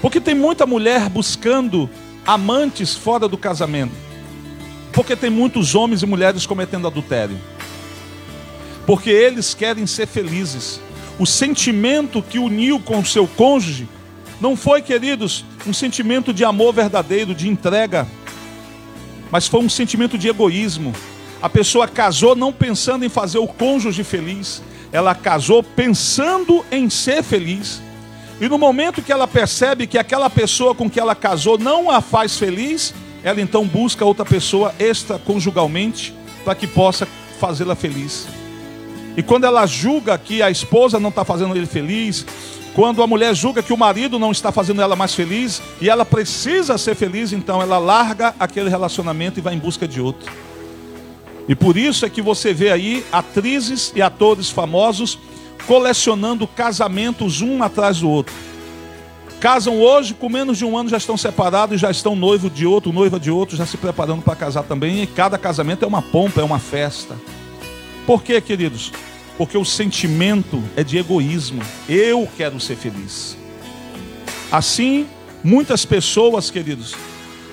Porque 0.01 0.21
tem 0.21 0.35
muita 0.35 0.67
mulher 0.67 1.09
buscando 1.09 1.91
amantes 2.27 2.95
fora 2.95 3.29
do 3.29 3.37
casamento. 3.37 4.04
Porque 4.95 5.17
tem 5.17 5.29
muitos 5.29 5.75
homens 5.75 6.03
e 6.03 6.07
mulheres 6.07 6.47
cometendo 6.47 6.87
adultério. 6.87 7.37
Porque 8.87 9.11
eles 9.11 9.53
querem 9.53 9.87
ser 9.87 10.07
felizes. 10.07 10.81
O 11.19 11.27
sentimento 11.27 12.23
que 12.23 12.39
uniu 12.39 12.79
com 12.79 13.01
o 13.01 13.05
seu 13.05 13.27
cônjuge 13.27 13.89
não 14.41 14.57
foi, 14.57 14.83
queridos, 14.83 15.45
um 15.67 15.73
sentimento 15.73 16.33
de 16.33 16.45
amor 16.45 16.73
verdadeiro, 16.73 17.35
de 17.35 17.49
entrega, 17.49 18.07
mas 19.31 19.47
foi 19.47 19.61
um 19.61 19.69
sentimento 19.69 20.19
de 20.19 20.29
egoísmo. 20.29 20.93
A 21.43 21.49
pessoa 21.49 21.89
casou 21.89 22.35
não 22.35 22.53
pensando 22.53 23.05
em 23.05 23.09
fazer 23.09 23.39
o 23.39 23.47
cônjuge 23.47 24.05
feliz, 24.05 24.63
ela 24.93 25.15
casou 25.15 25.63
pensando 25.63 26.65
em 26.71 26.89
ser 26.89 27.23
feliz. 27.23 27.83
E 28.41 28.49
no 28.49 28.59
momento 28.59 29.03
que 29.03 29.13
ela 29.13 29.27
percebe 29.27 29.87
que 29.87 29.99
aquela 29.99 30.29
pessoa 30.29 30.75
com 30.75 30.89
que 30.91 31.01
ela 31.01 31.15
casou 31.15 31.59
não 31.59 31.91
a 31.91 32.01
faz 32.01 32.37
feliz, 32.37 32.95
ela 33.25 33.41
então 33.41 33.67
busca 33.67 34.05
outra 34.05 34.25
pessoa 34.25 34.75
extraconjugalmente 34.79 36.15
para 36.45 36.55
que 36.55 36.67
possa 36.67 37.09
fazê-la 37.41 37.75
feliz. 37.75 38.29
E 39.17 39.23
quando 39.23 39.45
ela 39.45 39.65
julga 39.65 40.19
que 40.19 40.43
a 40.43 40.51
esposa 40.51 41.01
não 41.01 41.09
está 41.09 41.25
fazendo 41.25 41.57
ele 41.57 41.67
feliz, 41.67 42.27
quando 42.75 43.03
a 43.03 43.07
mulher 43.07 43.35
julga 43.35 43.63
que 43.63 43.73
o 43.73 43.79
marido 43.79 44.19
não 44.19 44.31
está 44.31 44.53
fazendo 44.53 44.83
ela 44.83 44.95
mais 44.95 45.15
feliz, 45.15 45.63
e 45.81 45.89
ela 45.89 46.05
precisa 46.05 46.77
ser 46.77 46.95
feliz, 46.95 47.33
então 47.33 47.63
ela 47.63 47.79
larga 47.79 48.35
aquele 48.39 48.69
relacionamento 48.69 49.39
e 49.39 49.43
vai 49.43 49.55
em 49.55 49.59
busca 49.59 49.89
de 49.89 50.01
outro. 50.01 50.31
E 51.49 51.55
por 51.55 51.77
isso 51.77 52.05
é 52.05 52.11
que 52.11 52.21
você 52.21 52.53
vê 52.53 52.71
aí 52.71 53.07
atrizes 53.11 53.93
e 53.95 54.03
atores 54.03 54.51
famosos 54.51 55.19
colecionando 55.67 56.47
casamentos 56.47 57.41
um 57.41 57.63
atrás 57.63 58.01
do 58.01 58.11
outro. 58.11 58.35
Casam 59.45 59.79
hoje, 59.79 60.15
com 60.15 60.31
menos 60.31 60.57
de 60.57 60.65
um 60.65 60.75
ano 60.75 60.89
já 60.89 60.97
estão 60.97 61.19
separados, 61.19 61.79
já 61.79 61.91
estão 61.91 62.17
noivo 62.17 62.49
de 62.49 62.65
outro, 62.65 62.91
noiva 62.91 63.21
de 63.21 63.31
outro, 63.31 63.59
já 63.59 63.67
se 63.67 63.77
preparando 63.77 64.23
para 64.23 64.35
casar 64.35 64.63
também. 64.63 65.03
E 65.03 65.07
cada 65.07 65.37
casamento 65.37 65.85
é 65.85 65.87
uma 65.87 66.01
pompa, 66.01 66.41
é 66.41 66.43
uma 66.43 66.59
festa. 66.59 67.15
Por 68.07 68.23
quê, 68.23 68.41
queridos? 68.41 68.91
Porque 69.37 69.59
o 69.59 69.63
sentimento 69.63 70.63
é 70.75 70.83
de 70.83 70.97
egoísmo. 70.97 71.61
Eu 71.87 72.27
quero 72.39 72.59
ser 72.59 72.75
feliz. 72.75 73.37
Assim, 74.51 75.07
muitas 75.45 75.85
pessoas, 75.85 76.51
queridos, 76.51 76.95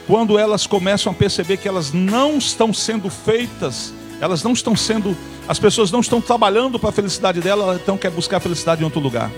quando 0.08 0.40
elas 0.40 0.66
começam 0.66 1.12
a 1.12 1.16
perceber 1.16 1.58
que 1.58 1.68
elas 1.68 1.92
não 1.92 2.38
estão 2.38 2.74
sendo 2.74 3.10
feitas, 3.10 3.94
elas 4.22 4.42
não 4.44 4.54
estão 4.54 4.78
sendo, 4.78 5.14
as 5.46 5.60
pessoas 5.60 5.92
não 5.92 6.00
estão 6.00 6.22
trabalhando 6.22 6.80
para 6.80 6.88
a 6.88 6.94
felicidade 6.94 7.42
dela, 7.42 7.64
ela 7.64 7.76
então 7.76 7.98
quer 7.98 8.12
buscar 8.12 8.38
a 8.38 8.40
felicidade 8.40 8.80
em 8.80 8.86
outro 8.86 9.02
lugar. 9.02 9.30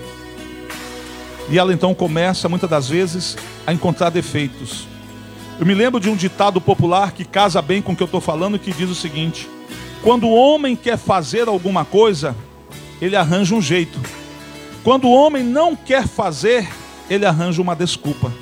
E 1.48 1.58
ela 1.58 1.72
então 1.72 1.94
começa, 1.94 2.48
muitas 2.48 2.70
das 2.70 2.88
vezes, 2.88 3.36
a 3.66 3.72
encontrar 3.72 4.10
defeitos. 4.10 4.86
Eu 5.58 5.66
me 5.66 5.74
lembro 5.74 6.00
de 6.00 6.08
um 6.08 6.16
ditado 6.16 6.60
popular 6.60 7.12
que 7.12 7.24
casa 7.24 7.60
bem 7.60 7.80
com 7.80 7.92
o 7.92 7.96
que 7.96 8.02
eu 8.02 8.06
estou 8.06 8.20
falando, 8.20 8.58
que 8.58 8.72
diz 8.72 8.90
o 8.90 8.94
seguinte: 8.94 9.48
quando 10.02 10.26
o 10.26 10.34
homem 10.34 10.74
quer 10.74 10.98
fazer 10.98 11.48
alguma 11.48 11.84
coisa, 11.84 12.34
ele 13.00 13.16
arranja 13.16 13.54
um 13.54 13.62
jeito. 13.62 13.98
Quando 14.82 15.06
o 15.06 15.12
homem 15.12 15.42
não 15.42 15.76
quer 15.76 16.06
fazer, 16.06 16.68
ele 17.08 17.24
arranja 17.24 17.62
uma 17.62 17.76
desculpa. 17.76 18.32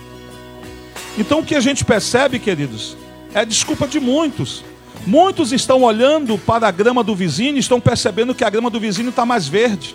Então 1.19 1.41
o 1.41 1.45
que 1.45 1.55
a 1.55 1.61
gente 1.61 1.85
percebe, 1.85 2.39
queridos, 2.39 2.97
é 3.35 3.41
a 3.41 3.45
desculpa 3.45 3.87
de 3.87 4.01
muitos. 4.01 4.65
Muitos 5.07 5.53
estão 5.53 5.83
olhando 5.83 6.39
para 6.39 6.69
a 6.69 6.71
grama 6.71 7.03
do 7.03 7.15
vizinho 7.15 7.57
e 7.57 7.61
estão 7.61 7.81
percebendo 7.81 8.35
que 8.35 8.45
a 8.45 8.51
grama 8.51 8.71
do 8.71 8.81
vizinho 8.81 9.11
está 9.11 9.27
mais 9.27 9.47
verde. 9.47 9.95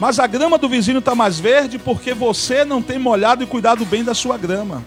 Mas 0.00 0.18
a 0.18 0.26
grama 0.26 0.56
do 0.56 0.66
vizinho 0.66 0.98
está 0.98 1.14
mais 1.14 1.38
verde 1.38 1.78
porque 1.78 2.14
você 2.14 2.64
não 2.64 2.80
tem 2.80 2.98
molhado 2.98 3.44
e 3.44 3.46
cuidado 3.46 3.84
bem 3.84 4.02
da 4.02 4.14
sua 4.14 4.38
grama. 4.38 4.82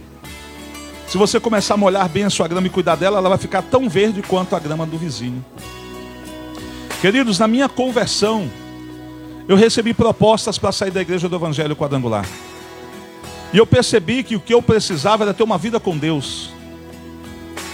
Se 1.08 1.20
você 1.20 1.40
começar 1.40 1.76
a 1.76 1.78
molhar 1.78 2.10
bem 2.10 2.24
a 2.24 2.32
sua 2.32 2.48
grama 2.48 2.66
e 2.66 2.70
cuidar 2.72 2.96
dela, 2.96 3.20
ela 3.20 3.30
vai 3.30 3.38
ficar 3.38 3.62
tão 3.62 3.88
verde 3.88 4.24
quanto 4.24 4.56
a 4.56 4.60
grama 4.60 4.88
do 4.88 4.98
vizinho. 4.98 5.46
Queridos, 7.00 7.38
na 7.38 7.48
minha 7.48 7.70
conversão, 7.70 8.50
eu 9.48 9.56
recebi 9.56 9.94
propostas 9.94 10.58
para 10.58 10.72
sair 10.72 10.90
da 10.90 11.02
igreja 11.02 11.30
do 11.30 11.36
Evangelho 11.36 11.76
Quadrangular. 11.76 12.26
E 13.54 13.58
eu 13.60 13.68
percebi 13.68 14.24
que 14.24 14.36
o 14.36 14.40
que 14.40 14.56
eu 14.56 14.64
precisava 14.64 15.26
era 15.26 15.34
ter 15.34 15.44
uma 15.44 15.60
vida 15.60 15.80
com 15.80 15.96
Deus. 15.96 16.50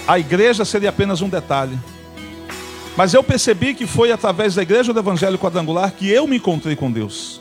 A 0.06 0.18
igreja 0.18 0.62
seria 0.66 0.90
apenas 0.90 1.22
um 1.22 1.28
detalhe. 1.28 1.78
Mas 2.96 3.14
eu 3.14 3.22
percebi 3.22 3.74
que 3.74 3.86
foi 3.86 4.12
através 4.12 4.54
da 4.54 4.62
igreja 4.62 4.92
do 4.92 4.98
Evangelho 4.98 5.38
Quadrangular 5.38 5.92
que 5.92 6.10
eu 6.10 6.26
me 6.26 6.36
encontrei 6.36 6.76
com 6.76 6.90
Deus. 6.90 7.40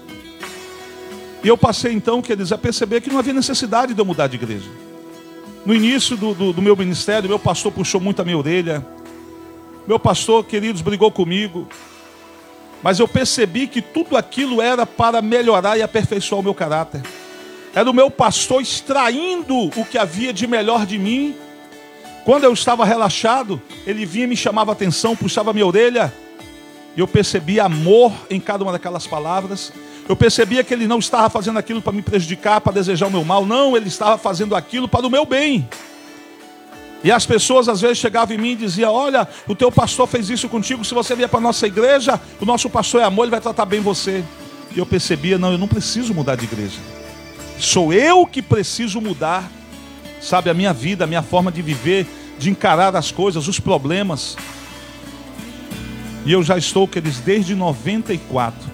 E 1.43 1.47
eu 1.47 1.57
passei 1.57 1.93
então, 1.93 2.21
queridos, 2.21 2.51
a 2.51 2.57
perceber 2.57 3.01
que 3.01 3.09
não 3.09 3.17
havia 3.17 3.33
necessidade 3.33 3.93
de 3.93 3.99
eu 3.99 4.05
mudar 4.05 4.27
de 4.27 4.35
igreja. 4.35 4.69
No 5.65 5.73
início 5.73 6.17
do, 6.17 6.33
do, 6.33 6.53
do 6.53 6.61
meu 6.61 6.75
ministério, 6.75 7.29
meu 7.29 7.39
pastor 7.39 7.71
puxou 7.71 7.99
muito 7.99 8.21
a 8.21 8.25
minha 8.25 8.37
orelha. 8.37 8.85
Meu 9.87 9.99
pastor, 9.99 10.43
queridos, 10.45 10.81
brigou 10.81 11.11
comigo. 11.11 11.67
Mas 12.81 12.99
eu 12.99 13.07
percebi 13.07 13.67
que 13.67 13.81
tudo 13.81 14.15
aquilo 14.15 14.61
era 14.61 14.85
para 14.85 15.21
melhorar 15.21 15.77
e 15.77 15.81
aperfeiçoar 15.81 16.39
o 16.39 16.43
meu 16.43 16.53
caráter. 16.53 17.01
Era 17.73 17.89
o 17.89 17.93
meu 17.93 18.09
pastor 18.09 18.61
extraindo 18.61 19.55
o 19.55 19.85
que 19.85 19.97
havia 19.97 20.33
de 20.33 20.47
melhor 20.47 20.85
de 20.85 20.97
mim. 20.97 21.35
Quando 22.29 22.43
eu 22.43 22.53
estava 22.53 22.86
relaxado, 22.86 23.59
ele 23.88 24.05
vinha 24.05 24.27
me 24.27 24.38
chamava 24.38 24.71
atenção, 24.71 25.15
puxava 25.15 25.51
minha 25.51 25.65
orelha. 25.65 26.13
E 26.95 27.00
eu 27.00 27.07
percebia 27.07 27.63
amor 27.63 28.13
em 28.29 28.39
cada 28.39 28.63
uma 28.63 28.71
daquelas 28.71 29.07
palavras. 29.07 29.74
Eu 30.07 30.15
percebia 30.15 30.63
que 30.63 30.71
ele 30.71 30.86
não 30.86 31.00
estava 31.00 31.27
fazendo 31.27 31.57
aquilo 31.57 31.81
para 31.81 31.91
me 31.91 32.03
prejudicar, 32.03 32.62
para 32.62 32.74
desejar 32.74 33.07
o 33.07 33.09
meu 33.09 33.25
mal. 33.25 33.48
Não, 33.48 33.75
ele 33.75 33.88
estava 33.88 34.15
fazendo 34.15 34.55
aquilo 34.55 34.88
para 34.88 35.07
o 35.07 35.09
meu 35.09 35.25
bem. 35.25 35.67
E 37.03 37.12
as 37.12 37.25
pessoas 37.25 37.67
às 37.67 37.81
vezes 37.81 37.98
chegavam 37.98 38.36
em 38.36 38.39
mim 38.39 38.51
e 38.51 38.57
diziam: 38.57 38.93
Olha, 38.93 39.27
o 39.48 39.55
teu 39.55 39.71
pastor 39.71 40.05
fez 40.05 40.29
isso 40.29 40.48
contigo. 40.48 40.86
Se 40.86 40.93
você 40.93 41.15
vier 41.15 41.29
para 41.29 41.39
a 41.39 41.41
nossa 41.41 41.65
igreja, 41.65 42.21
o 42.39 42.45
nosso 42.45 42.69
pastor 42.69 43.01
é 43.01 43.05
amor, 43.05 43.24
ele 43.24 43.31
vai 43.31 43.41
tratar 43.41 43.65
bem 43.65 43.79
você. 43.79 44.24
E 44.75 44.77
eu 44.77 44.86
percebia: 44.86 45.39
Não, 45.39 45.51
eu 45.51 45.57
não 45.57 45.67
preciso 45.67 46.13
mudar 46.13 46.36
de 46.36 46.45
igreja. 46.45 46.77
Sou 47.57 47.91
eu 47.91 48.24
que 48.27 48.43
preciso 48.43 49.01
mudar, 49.01 49.50
sabe, 50.21 50.51
a 50.51 50.53
minha 50.53 50.71
vida, 50.71 51.05
a 51.05 51.07
minha 51.07 51.24
forma 51.24 51.51
de 51.51 51.63
viver, 51.63 52.05
de 52.39 52.50
encarar 52.50 52.96
as 52.96 53.12
coisas, 53.12 53.48
os 53.48 53.60
problemas. 53.60 54.38
E 56.25 56.31
eu 56.31 56.41
já 56.41 56.58
estou, 56.58 56.88
queridos, 56.88 57.19
desde 57.19 57.53
94. 57.53 58.69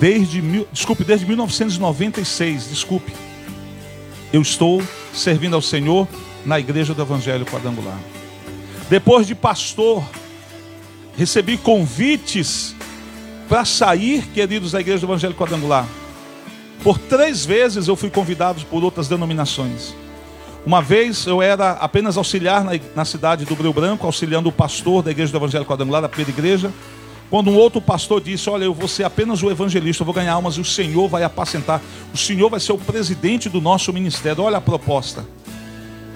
Desde, 0.00 0.40
mil, 0.40 0.66
desculpe, 0.72 1.04
desde 1.04 1.26
1996, 1.26 2.68
desculpe. 2.68 3.12
Eu 4.32 4.40
estou 4.40 4.82
servindo 5.12 5.54
ao 5.54 5.62
Senhor 5.62 6.08
na 6.46 6.58
igreja 6.58 6.94
do 6.94 7.02
Evangelho 7.02 7.44
Quadrangular. 7.44 7.98
Depois 8.88 9.26
de 9.26 9.34
pastor, 9.34 10.04
recebi 11.16 11.56
convites 11.56 12.74
para 13.48 13.64
sair, 13.64 14.26
queridos, 14.28 14.72
da 14.72 14.80
igreja 14.80 15.00
do 15.00 15.06
Evangelho 15.06 15.34
Quadrangular. 15.34 15.86
Por 16.82 16.98
três 16.98 17.44
vezes 17.44 17.88
eu 17.88 17.96
fui 17.96 18.10
convidado 18.10 18.64
por 18.66 18.84
outras 18.84 19.08
denominações. 19.08 19.94
Uma 20.66 20.80
vez 20.80 21.26
eu 21.26 21.42
era 21.42 21.72
apenas 21.72 22.16
auxiliar 22.16 22.64
na, 22.64 22.72
na 22.96 23.04
cidade 23.04 23.44
do 23.44 23.54
Rio 23.54 23.72
Branco, 23.72 24.06
auxiliando 24.06 24.48
o 24.48 24.52
pastor 24.52 25.02
da 25.02 25.10
igreja 25.10 25.30
do 25.30 25.36
Evangelho 25.36 25.64
Quadrangular, 25.66 26.00
da 26.00 26.08
primeira 26.08 26.30
igreja. 26.30 26.72
Quando 27.28 27.50
um 27.50 27.56
outro 27.56 27.80
pastor 27.80 28.20
disse: 28.20 28.48
Olha, 28.48 28.64
eu 28.64 28.72
vou 28.72 28.88
ser 28.88 29.04
apenas 29.04 29.42
o 29.42 29.50
evangelista, 29.50 30.02
eu 30.02 30.06
vou 30.06 30.14
ganhar 30.14 30.32
almas 30.32 30.54
e 30.54 30.60
o 30.60 30.64
Senhor 30.64 31.06
vai 31.08 31.22
apacentar. 31.22 31.82
O 32.14 32.16
Senhor 32.16 32.48
vai 32.48 32.60
ser 32.60 32.72
o 32.72 32.78
presidente 32.78 33.48
do 33.48 33.60
nosso 33.60 33.92
ministério. 33.92 34.42
Olha 34.42 34.56
a 34.56 34.60
proposta. 34.60 35.24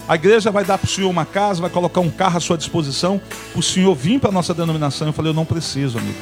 A 0.09 0.15
igreja 0.15 0.51
vai 0.51 0.65
dar 0.65 0.79
para 0.79 0.87
o 0.87 0.91
senhor 0.91 1.11
uma 1.11 1.27
casa, 1.27 1.61
vai 1.61 1.69
colocar 1.69 2.01
um 2.01 2.09
carro 2.09 2.39
à 2.39 2.41
sua 2.41 2.57
disposição. 2.57 3.21
O 3.55 3.63
senhor 3.63 3.95
vir 3.95 4.19
para 4.19 4.31
a 4.31 4.33
nossa 4.33 4.55
denominação. 4.55 5.07
Eu 5.07 5.13
falei: 5.13 5.31
Eu 5.31 5.35
não 5.35 5.45
preciso, 5.45 5.99
amigo. 5.99 6.19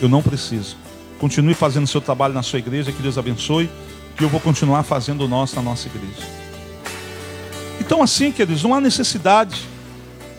Eu 0.00 0.08
não 0.08 0.22
preciso. 0.22 0.78
Continue 1.18 1.52
fazendo 1.52 1.84
o 1.84 1.86
seu 1.86 2.00
trabalho 2.00 2.32
na 2.32 2.42
sua 2.42 2.58
igreja, 2.58 2.90
que 2.92 3.02
Deus 3.02 3.18
abençoe, 3.18 3.68
que 4.16 4.24
eu 4.24 4.28
vou 4.30 4.40
continuar 4.40 4.82
fazendo 4.82 5.24
o 5.24 5.28
nosso 5.28 5.56
na 5.56 5.62
nossa 5.62 5.88
igreja. 5.88 6.45
Então, 7.80 8.02
assim, 8.02 8.32
queridos, 8.32 8.62
não 8.62 8.74
há 8.74 8.80
necessidade 8.80 9.60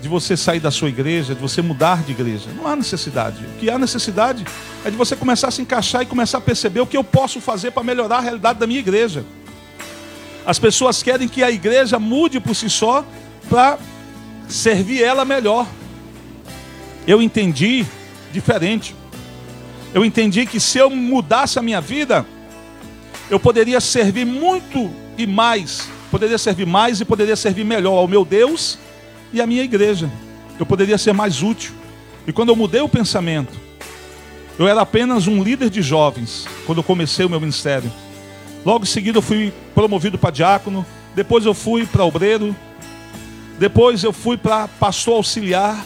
de 0.01 0.07
você 0.07 0.37
sair 0.37 0.59
da 0.59 0.69
sua 0.69 0.89
igreja, 0.89 1.33
de 1.33 1.41
você 1.41 1.61
mudar 1.61 2.03
de 2.03 2.11
igreja. 2.11 2.49
Não 2.55 2.67
há 2.67 2.75
necessidade. 2.75 3.43
O 3.45 3.59
que 3.59 3.69
há 3.69 3.77
necessidade 3.77 4.45
é 4.85 4.91
de 4.91 4.95
você 4.95 5.15
começar 5.15 5.47
a 5.47 5.51
se 5.51 5.61
encaixar 5.61 6.03
e 6.03 6.05
começar 6.05 6.37
a 6.37 6.41
perceber 6.41 6.81
o 6.81 6.87
que 6.87 6.97
eu 6.97 7.03
posso 7.03 7.41
fazer 7.41 7.71
para 7.71 7.83
melhorar 7.83 8.17
a 8.17 8.21
realidade 8.21 8.59
da 8.59 8.67
minha 8.67 8.79
igreja. 8.79 9.25
As 10.45 10.59
pessoas 10.59 11.01
querem 11.03 11.27
que 11.27 11.43
a 11.43 11.51
igreja 11.51 11.99
mude 11.99 12.39
por 12.39 12.55
si 12.55 12.69
só 12.69 13.03
para 13.49 13.77
servir 14.47 15.03
ela 15.03 15.25
melhor. 15.25 15.67
Eu 17.05 17.21
entendi 17.21 17.85
diferente. 18.31 18.95
Eu 19.93 20.05
entendi 20.05 20.45
que 20.45 20.59
se 20.59 20.77
eu 20.77 20.89
mudasse 20.89 21.57
a 21.57 21.61
minha 21.61 21.81
vida, 21.81 22.25
eu 23.29 23.39
poderia 23.39 23.81
servir 23.81 24.25
muito 24.25 24.91
e 25.17 25.25
mais, 25.25 25.89
poderia 26.11 26.37
servir 26.37 26.65
mais 26.65 27.01
e 27.01 27.05
poderia 27.05 27.35
servir 27.35 27.63
melhor 27.63 27.97
ao 27.97 28.07
meu 28.07 28.23
Deus 28.23 28.77
e 29.31 29.41
à 29.41 29.47
minha 29.47 29.63
igreja. 29.63 30.09
Eu 30.59 30.65
poderia 30.65 30.97
ser 30.97 31.13
mais 31.13 31.43
útil. 31.43 31.73
E 32.25 32.33
quando 32.33 32.49
eu 32.49 32.55
mudei 32.55 32.81
o 32.81 32.89
pensamento, 32.89 33.53
eu 34.57 34.67
era 34.67 34.81
apenas 34.81 35.27
um 35.27 35.43
líder 35.43 35.69
de 35.69 35.81
jovens 35.81 36.47
quando 36.65 36.79
eu 36.79 36.83
comecei 36.83 37.25
o 37.25 37.29
meu 37.29 37.39
ministério. 37.39 37.91
Logo 38.65 38.83
em 38.83 38.87
seguida 38.87 39.19
eu 39.19 39.21
fui 39.21 39.53
promovido 39.73 40.17
para 40.17 40.31
diácono, 40.31 40.85
depois 41.15 41.45
eu 41.45 41.53
fui 41.53 41.85
para 41.85 42.03
obreiro, 42.03 42.55
depois 43.59 44.03
eu 44.03 44.11
fui 44.11 44.35
para 44.35 44.67
pastor 44.67 45.15
auxiliar, 45.15 45.85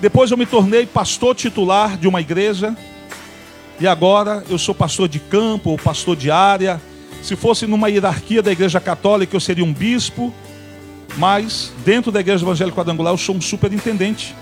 depois 0.00 0.30
eu 0.30 0.36
me 0.36 0.46
tornei 0.46 0.86
pastor 0.86 1.34
titular 1.34 1.96
de 1.96 2.06
uma 2.06 2.20
igreja, 2.20 2.76
e 3.80 3.86
agora 3.86 4.44
eu 4.48 4.58
sou 4.58 4.74
pastor 4.74 5.08
de 5.08 5.18
campo, 5.18 5.70
ou 5.70 5.78
pastor 5.78 6.16
de 6.16 6.30
área. 6.30 6.80
Se 7.28 7.36
fosse 7.36 7.66
numa 7.66 7.90
hierarquia 7.90 8.42
da 8.42 8.50
igreja 8.50 8.80
católica, 8.80 9.36
eu 9.36 9.40
seria 9.40 9.62
um 9.62 9.70
bispo, 9.70 10.32
mas 11.18 11.70
dentro 11.84 12.10
da 12.10 12.20
igreja 12.20 12.42
evangélica 12.42 12.74
quadrangular 12.74 13.12
eu 13.12 13.18
sou 13.18 13.34
um 13.34 13.40
superintendente, 13.42 14.34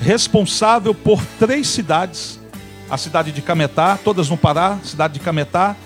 responsável 0.00 0.92
por 0.96 1.24
três 1.38 1.68
cidades: 1.68 2.40
a 2.90 2.96
cidade 2.96 3.30
de 3.30 3.40
Cametá, 3.40 3.96
todas 4.02 4.28
no 4.28 4.36
Pará, 4.36 4.80
cidade 4.82 5.14
de 5.14 5.20
Cametá, 5.20 5.76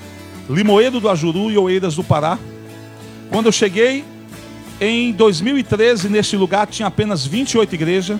Limoeiro 0.49 1.01
do 1.01 1.11
Ajuru 1.11 1.51
e 1.51 1.59
Oeiras 1.59 1.97
do 1.97 2.03
Pará. 2.03 2.39
Quando 3.29 3.45
eu 3.45 3.53
cheguei 3.53 4.03
em 4.81 5.13
2013, 5.13 6.09
neste 6.09 6.35
lugar 6.35 6.67
tinha 6.67 6.89
apenas 6.89 7.27
28 7.27 7.75
igrejas. 7.75 8.19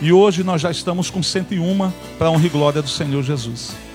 E 0.00 0.12
hoje 0.12 0.44
nós 0.44 0.60
já 0.60 0.70
estamos 0.70 1.10
com 1.10 1.20
101 1.20 1.92
para 2.16 2.30
honra 2.30 2.46
e 2.46 2.48
glória 2.48 2.80
do 2.80 2.88
Senhor 2.88 3.24
Jesus. 3.24 3.87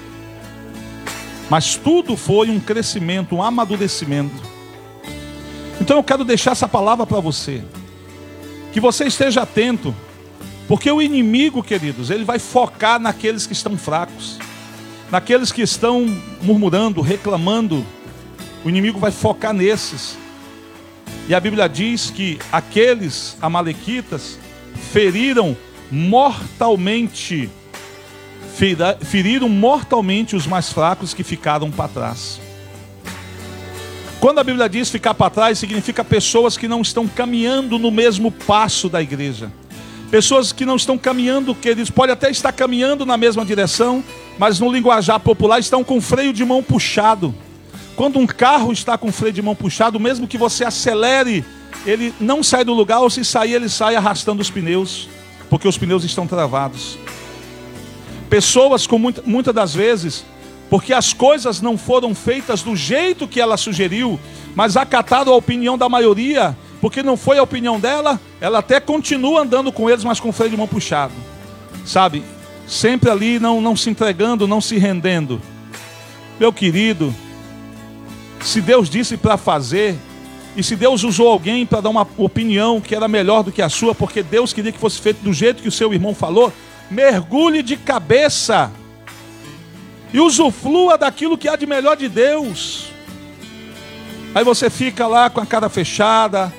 Mas 1.49 1.75
tudo 1.75 2.15
foi 2.15 2.49
um 2.49 2.59
crescimento, 2.59 3.35
um 3.35 3.43
amadurecimento. 3.43 4.41
Então 5.79 5.97
eu 5.97 6.03
quero 6.03 6.23
deixar 6.23 6.51
essa 6.51 6.67
palavra 6.67 7.05
para 7.05 7.19
você. 7.19 7.63
Que 8.71 8.79
você 8.79 9.05
esteja 9.05 9.41
atento. 9.41 9.93
Porque 10.67 10.89
o 10.89 11.01
inimigo, 11.01 11.61
queridos, 11.61 12.09
ele 12.09 12.23
vai 12.23 12.39
focar 12.39 12.99
naqueles 12.99 13.45
que 13.45 13.53
estão 13.53 13.77
fracos 13.77 14.39
naqueles 15.13 15.51
que 15.51 15.61
estão 15.61 16.07
murmurando, 16.41 16.99
reclamando, 16.99 17.85
o 18.65 18.69
inimigo 18.69 18.97
vai 18.97 19.11
focar 19.11 19.53
nesses. 19.53 20.17
E 21.29 21.35
a 21.35 21.39
Bíblia 21.39 21.69
diz 21.69 22.09
que 22.09 22.39
aqueles 22.51 23.37
amalequitas 23.39 24.39
feriram 24.91 25.55
mortalmente, 25.91 27.47
feriram 29.01 29.49
mortalmente 29.49 30.35
os 30.35 30.45
mais 30.45 30.71
fracos 30.71 31.13
que 31.13 31.23
ficaram 31.23 31.71
para 31.71 31.87
trás. 31.87 32.39
Quando 34.19 34.39
a 34.39 34.43
Bíblia 34.43 34.69
diz 34.69 34.89
ficar 34.89 35.13
para 35.13 35.29
trás, 35.29 35.59
significa 35.59 36.03
pessoas 36.03 36.55
que 36.55 36.67
não 36.67 36.81
estão 36.81 37.07
caminhando 37.07 37.77
no 37.77 37.91
mesmo 37.91 38.31
passo 38.31 38.87
da 38.87 39.01
igreja. 39.01 39.51
Pessoas 40.09 40.53
que 40.53 40.65
não 40.65 40.75
estão 40.75 40.97
caminhando, 40.97 41.53
que 41.53 41.67
eles 41.67 41.89
podem 41.89 42.13
até 42.13 42.29
estar 42.29 42.51
caminhando 42.51 43.05
na 43.05 43.17
mesma 43.17 43.43
direção, 43.43 44.03
mas 44.37 44.59
no 44.59 44.71
linguajar 44.71 45.19
popular 45.19 45.59
estão 45.59 45.83
com 45.83 45.99
freio 45.99 46.31
de 46.31 46.45
mão 46.45 46.63
puxado. 46.63 47.35
Quando 47.95 48.17
um 48.17 48.25
carro 48.25 48.71
está 48.71 48.97
com 48.97 49.11
freio 49.11 49.33
de 49.33 49.41
mão 49.41 49.55
puxado, 49.55 49.99
mesmo 49.99 50.27
que 50.27 50.37
você 50.37 50.63
acelere, 50.63 51.43
ele 51.85 52.13
não 52.19 52.41
sai 52.41 52.63
do 52.63 52.73
lugar, 52.73 52.99
ou 52.99 53.09
se 53.09 53.25
sair, 53.25 53.53
ele 53.53 53.67
sai 53.67 53.95
arrastando 53.95 54.41
os 54.41 54.49
pneus, 54.49 55.09
porque 55.49 55.67
os 55.67 55.77
pneus 55.77 56.03
estão 56.03 56.25
travados. 56.25 56.97
Pessoas 58.33 58.87
com 58.87 58.97
muita, 58.97 59.21
muitas 59.23 59.53
das 59.53 59.75
vezes, 59.75 60.25
porque 60.67 60.91
as 60.91 61.13
coisas 61.13 61.61
não 61.61 61.77
foram 61.77 62.15
feitas 62.15 62.63
do 62.63 62.75
jeito 62.75 63.27
que 63.27 63.39
ela 63.39 63.57
sugeriu, 63.57 64.19
mas 64.55 64.75
acataram 64.75 65.31
a 65.31 65.35
opinião 65.35 65.77
da 65.77 65.87
maioria, 65.87 66.57
porque 66.81 67.03
não 67.03 67.15
foi 67.15 67.37
a 67.37 67.43
opinião 67.43 67.79
dela, 67.79 68.19
ela 68.41 68.57
até 68.57 68.79
continua 68.79 69.41
andando 69.41 69.71
com 69.71 69.87
eles, 69.87 70.03
mas 70.03 70.19
com 70.19 70.29
o 70.29 70.31
freio 70.31 70.49
de 70.49 70.57
mão 70.57 70.67
puxado. 70.67 71.13
Sabe? 71.85 72.23
Sempre 72.67 73.11
ali 73.11 73.37
não, 73.37 73.61
não 73.61 73.75
se 73.75 73.91
entregando, 73.91 74.47
não 74.47 74.59
se 74.59 74.79
rendendo. 74.79 75.39
Meu 76.39 76.51
querido, 76.51 77.13
se 78.41 78.61
Deus 78.61 78.89
disse 78.89 79.15
para 79.15 79.37
fazer, 79.37 79.95
e 80.57 80.63
se 80.63 80.75
Deus 80.75 81.03
usou 81.03 81.27
alguém 81.27 81.67
para 81.67 81.81
dar 81.81 81.89
uma 81.89 82.07
opinião 82.17 82.81
que 82.81 82.95
era 82.95 83.07
melhor 83.07 83.43
do 83.43 83.51
que 83.51 83.61
a 83.61 83.69
sua, 83.69 83.93
porque 83.93 84.23
Deus 84.23 84.51
queria 84.53 84.71
que 84.71 84.79
fosse 84.79 84.99
feito 84.99 85.21
do 85.21 85.31
jeito 85.31 85.61
que 85.61 85.69
o 85.69 85.71
seu 85.71 85.93
irmão 85.93 86.15
falou, 86.15 86.51
mergulhe 86.89 87.63
de 87.63 87.77
cabeça 87.77 88.71
e 90.13 90.19
usufrua 90.19 90.97
daquilo 90.97 91.37
que 91.37 91.47
há 91.47 91.55
de 91.55 91.65
melhor 91.65 91.97
de 91.97 92.07
Deus. 92.07 92.91
Aí 94.35 94.43
você 94.43 94.69
fica 94.69 95.07
lá 95.07 95.29
com 95.29 95.41
a 95.41 95.45
cara 95.45 95.69
fechada, 95.69 96.53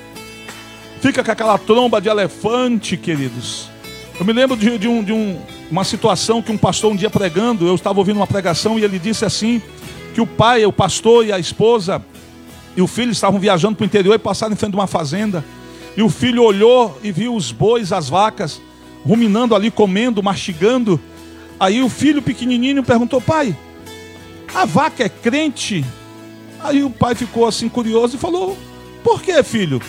fica 1.01 1.23
com 1.23 1.31
aquela 1.31 1.59
tromba 1.59 2.01
de 2.01 2.09
elefante, 2.09 2.97
queridos. 2.97 3.69
Eu 4.19 4.25
me 4.25 4.33
lembro 4.33 4.57
de, 4.57 4.79
de, 4.79 4.89
um, 4.89 5.03
de 5.03 5.13
um, 5.13 5.41
uma 5.71 5.85
situação 5.85 6.41
que 6.41 6.53
um 6.53 6.59
pastor 6.59 6.93
um 6.93 6.97
dia 6.97 7.11
pregando, 7.11 7.67
eu 7.67 7.75
estava 7.75 7.99
ouvindo 7.99 8.17
uma 8.17 8.27
pregação 8.27 8.79
e 8.79 8.85
ele 8.85 8.99
disse 8.99 9.25
assim: 9.25 9.61
que 10.15 10.21
o 10.21 10.27
pai, 10.27 10.65
o 10.65 10.73
pastor 10.73 11.27
e 11.27 11.33
a 11.33 11.39
esposa 11.39 12.01
e 12.77 12.83
o 12.83 12.87
filho 12.87 13.11
estavam 13.11 13.39
viajando 13.39 13.77
para 13.77 13.85
o 13.85 13.87
interior 13.87 14.15
e 14.15 14.19
passaram 14.19 14.53
em 14.53 14.57
frente 14.57 14.73
de 14.73 14.77
uma 14.77 14.87
fazenda. 14.87 15.45
E 15.97 16.03
o 16.03 16.09
filho 16.09 16.43
olhou 16.43 16.99
e 17.03 17.13
viu 17.13 17.35
os 17.35 17.53
bois, 17.53 17.93
as 17.93 18.09
vacas, 18.09 18.61
ruminando 19.05 19.55
ali, 19.55 19.71
comendo, 19.71 20.23
mastigando. 20.23 21.01
Aí 21.59 21.83
o 21.83 21.89
filho 21.89 22.23
pequenininho 22.23 22.83
perguntou: 22.83 23.21
pai, 23.21 23.57
a 24.55 24.65
vaca 24.65 25.05
é 25.05 25.09
crente? 25.09 25.85
Aí 26.61 26.83
o 26.83 26.91
pai 26.91 27.15
ficou 27.15 27.47
assim 27.47 27.69
curioso 27.69 28.17
e 28.17 28.19
falou: 28.19 28.57
por 29.05 29.21
que, 29.21 29.41
filho? 29.43 29.83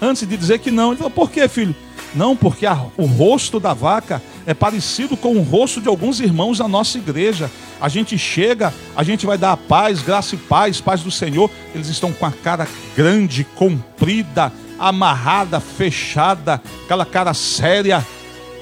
Antes 0.00 0.26
de 0.26 0.36
dizer 0.36 0.60
que 0.60 0.70
não, 0.70 0.90
ele 0.90 0.96
falou: 0.96 1.10
Por 1.10 1.30
que, 1.30 1.46
filho? 1.48 1.74
Não, 2.14 2.36
porque 2.36 2.64
a, 2.64 2.86
o 2.96 3.06
rosto 3.06 3.58
da 3.58 3.74
vaca 3.74 4.22
é 4.46 4.54
parecido 4.54 5.16
com 5.16 5.34
o 5.34 5.42
rosto 5.42 5.80
de 5.80 5.88
alguns 5.88 6.20
irmãos 6.20 6.58
da 6.58 6.68
nossa 6.68 6.96
igreja. 6.96 7.50
A 7.80 7.88
gente 7.88 8.16
chega, 8.16 8.72
a 8.94 9.02
gente 9.02 9.26
vai 9.26 9.36
dar 9.36 9.52
a 9.52 9.56
paz, 9.56 10.00
graça 10.00 10.36
e 10.36 10.38
paz, 10.38 10.80
paz 10.80 11.02
do 11.02 11.10
Senhor. 11.10 11.50
Eles 11.74 11.88
estão 11.88 12.12
com 12.12 12.24
a 12.24 12.30
cara 12.30 12.68
grande, 12.96 13.42
comprida, 13.56 14.52
amarrada, 14.78 15.58
fechada, 15.58 16.62
aquela 16.84 17.04
cara 17.04 17.34
séria. 17.34 18.06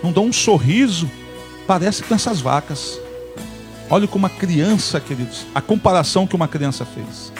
Não 0.02 0.12
dão 0.12 0.26
um 0.26 0.32
sorriso. 0.32 1.10
Parece 1.66 2.02
com 2.02 2.14
essas 2.14 2.40
vacas. 2.40 2.98
Olha 3.88 4.08
como 4.08 4.26
uma 4.26 4.30
criança, 4.30 4.98
queridos, 5.00 5.46
a 5.54 5.60
comparação 5.60 6.26
que 6.26 6.34
uma 6.34 6.48
criança 6.48 6.84
fez. 6.84 7.32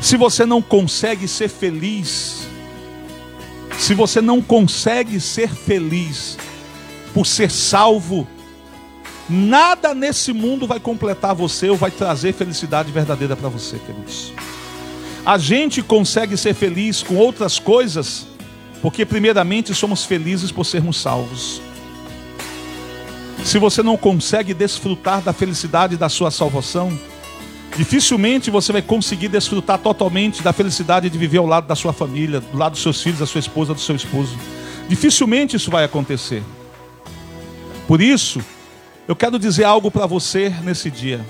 Se 0.00 0.16
você 0.16 0.46
não 0.46 0.62
consegue 0.62 1.26
ser 1.26 1.48
feliz, 1.48 2.46
se 3.78 3.92
você 3.92 4.20
não 4.20 4.40
consegue 4.40 5.18
ser 5.18 5.48
feliz 5.48 6.38
por 7.12 7.26
ser 7.26 7.50
salvo, 7.50 8.26
nada 9.28 9.94
nesse 9.94 10.32
mundo 10.32 10.66
vai 10.66 10.78
completar 10.78 11.34
você 11.34 11.68
ou 11.70 11.76
vai 11.76 11.90
trazer 11.90 12.32
felicidade 12.32 12.92
verdadeira 12.92 13.34
para 13.34 13.48
você, 13.48 13.78
queridos. 13.78 14.32
A 15.26 15.38
gente 15.38 15.82
consegue 15.82 16.36
ser 16.36 16.54
feliz 16.54 17.02
com 17.02 17.16
outras 17.16 17.58
coisas, 17.58 18.26
porque 18.84 19.06
primeiramente 19.06 19.74
somos 19.74 20.04
felizes 20.04 20.52
por 20.52 20.66
sermos 20.66 20.98
salvos. 21.00 21.62
Se 23.42 23.58
você 23.58 23.82
não 23.82 23.96
consegue 23.96 24.52
desfrutar 24.52 25.22
da 25.22 25.32
felicidade 25.32 25.96
da 25.96 26.10
sua 26.10 26.30
salvação, 26.30 26.92
Dificilmente 27.76 28.52
você 28.52 28.72
vai 28.72 28.82
conseguir 28.82 29.26
desfrutar 29.26 29.78
totalmente 29.78 30.42
da 30.42 30.52
felicidade 30.52 31.10
de 31.10 31.18
viver 31.18 31.38
ao 31.38 31.46
lado 31.46 31.66
da 31.66 31.74
sua 31.74 31.92
família, 31.92 32.40
do 32.40 32.56
lado 32.56 32.72
dos 32.72 32.82
seus 32.82 33.02
filhos, 33.02 33.18
da 33.18 33.26
sua 33.26 33.40
esposa, 33.40 33.74
do 33.74 33.80
seu 33.80 33.96
esposo. 33.96 34.38
Dificilmente 34.88 35.56
isso 35.56 35.72
vai 35.72 35.82
acontecer. 35.82 36.40
Por 37.88 38.00
isso, 38.00 38.40
eu 39.08 39.16
quero 39.16 39.40
dizer 39.40 39.64
algo 39.64 39.90
para 39.90 40.06
você 40.06 40.50
nesse 40.62 40.88
dia. 40.88 41.20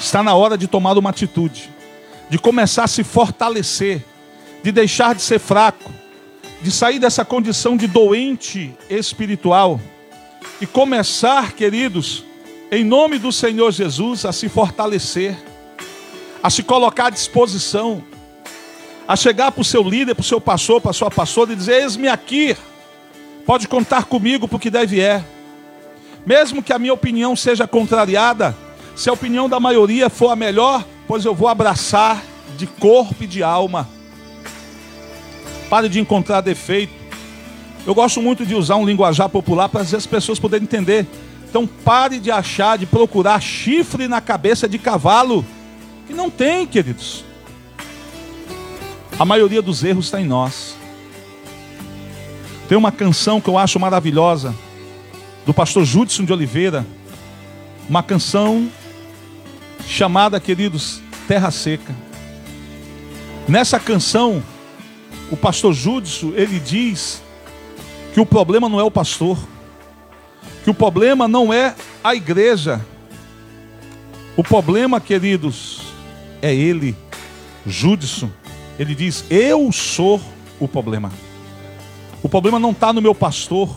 Está 0.00 0.22
na 0.22 0.34
hora 0.34 0.56
de 0.56 0.66
tomar 0.66 0.96
uma 0.96 1.10
atitude, 1.10 1.68
de 2.30 2.38
começar 2.38 2.84
a 2.84 2.88
se 2.88 3.04
fortalecer, 3.04 4.02
de 4.62 4.72
deixar 4.72 5.14
de 5.14 5.20
ser 5.20 5.38
fraco, 5.38 5.92
de 6.60 6.70
sair 6.70 6.98
dessa 6.98 7.24
condição 7.24 7.76
de 7.76 7.86
doente 7.86 8.74
espiritual 8.90 9.80
e 10.60 10.66
começar, 10.66 11.52
queridos, 11.52 12.24
em 12.70 12.84
nome 12.84 13.18
do 13.18 13.32
Senhor 13.32 13.70
Jesus, 13.70 14.24
a 14.24 14.32
se 14.32 14.48
fortalecer, 14.48 15.36
a 16.42 16.50
se 16.50 16.62
colocar 16.62 17.06
à 17.06 17.10
disposição, 17.10 18.02
a 19.06 19.16
chegar 19.16 19.52
para 19.52 19.62
o 19.62 19.64
seu 19.64 19.82
líder, 19.82 20.14
para 20.14 20.22
o 20.22 20.24
seu 20.24 20.40
pastor, 20.40 20.80
para 20.80 20.90
a 20.90 20.94
sua 20.94 21.10
pastora 21.10 21.52
e 21.52 21.56
dizer: 21.56 21.82
Eis-me 21.82 22.08
aqui, 22.08 22.56
pode 23.46 23.68
contar 23.68 24.04
comigo 24.04 24.48
para 24.48 24.56
o 24.56 24.60
que 24.60 24.70
deve 24.70 25.00
é. 25.00 25.24
Mesmo 26.26 26.62
que 26.62 26.72
a 26.72 26.78
minha 26.78 26.92
opinião 26.92 27.34
seja 27.34 27.66
contrariada, 27.66 28.54
se 28.94 29.08
a 29.08 29.12
opinião 29.12 29.48
da 29.48 29.60
maioria 29.60 30.10
for 30.10 30.30
a 30.30 30.36
melhor, 30.36 30.84
pois 31.06 31.24
eu 31.24 31.34
vou 31.34 31.48
abraçar 31.48 32.22
de 32.56 32.66
corpo 32.66 33.22
e 33.22 33.26
de 33.26 33.42
alma. 33.42 33.88
Pare 35.68 35.88
de 35.88 36.00
encontrar 36.00 36.40
defeito. 36.40 36.92
Eu 37.86 37.94
gosto 37.94 38.20
muito 38.20 38.44
de 38.44 38.54
usar 38.54 38.76
um 38.76 38.86
linguajar 38.86 39.28
popular 39.28 39.68
para 39.68 39.82
as 39.82 40.06
pessoas 40.06 40.38
poderem 40.38 40.64
entender. 40.64 41.06
Então 41.48 41.66
pare 41.66 42.18
de 42.18 42.30
achar, 42.30 42.76
de 42.76 42.86
procurar 42.86 43.40
chifre 43.40 44.08
na 44.08 44.20
cabeça 44.20 44.68
de 44.68 44.78
cavalo. 44.78 45.44
Que 46.06 46.12
não 46.12 46.30
tem, 46.30 46.66
queridos. 46.66 47.24
A 49.18 49.24
maioria 49.24 49.60
dos 49.60 49.82
erros 49.82 50.06
está 50.06 50.20
em 50.20 50.26
nós. 50.26 50.76
Tem 52.68 52.76
uma 52.76 52.92
canção 52.92 53.40
que 53.40 53.48
eu 53.48 53.56
acho 53.56 53.80
maravilhosa, 53.80 54.54
do 55.46 55.54
pastor 55.54 55.84
Judson 55.84 56.24
de 56.24 56.32
Oliveira. 56.32 56.86
Uma 57.88 58.02
canção 58.02 58.68
chamada, 59.86 60.38
queridos, 60.38 61.00
Terra 61.26 61.50
Seca. 61.50 61.94
Nessa 63.48 63.80
canção, 63.80 64.42
o 65.30 65.36
pastor 65.36 65.72
Judson, 65.72 66.32
ele 66.34 66.58
diz 66.58 67.22
que 68.14 68.20
o 68.20 68.26
problema 68.26 68.68
não 68.68 68.80
é 68.80 68.82
o 68.82 68.90
pastor, 68.90 69.38
que 70.64 70.70
o 70.70 70.74
problema 70.74 71.28
não 71.28 71.52
é 71.52 71.74
a 72.02 72.14
igreja. 72.14 72.84
O 74.36 74.42
problema, 74.42 75.00
queridos, 75.00 75.80
é 76.40 76.54
ele, 76.54 76.96
Judson. 77.66 78.30
Ele 78.78 78.94
diz: 78.94 79.24
Eu 79.28 79.70
sou 79.72 80.20
o 80.58 80.68
problema. 80.68 81.12
O 82.22 82.28
problema 82.28 82.58
não 82.58 82.70
está 82.70 82.92
no 82.92 83.02
meu 83.02 83.14
pastor. 83.14 83.76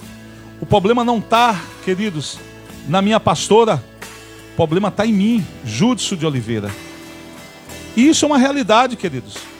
O 0.60 0.66
problema 0.66 1.04
não 1.04 1.18
está, 1.18 1.60
queridos, 1.84 2.40
na 2.88 3.02
minha 3.02 3.20
pastora. 3.20 3.84
O 4.54 4.56
problema 4.56 4.90
está 4.90 5.06
em 5.06 5.14
mim, 5.14 5.46
Júdice 5.66 6.16
de 6.16 6.26
Oliveira. 6.26 6.70
E 7.96 8.08
isso 8.08 8.26
é 8.26 8.28
uma 8.28 8.38
realidade, 8.38 8.96
queridos. 8.96 9.51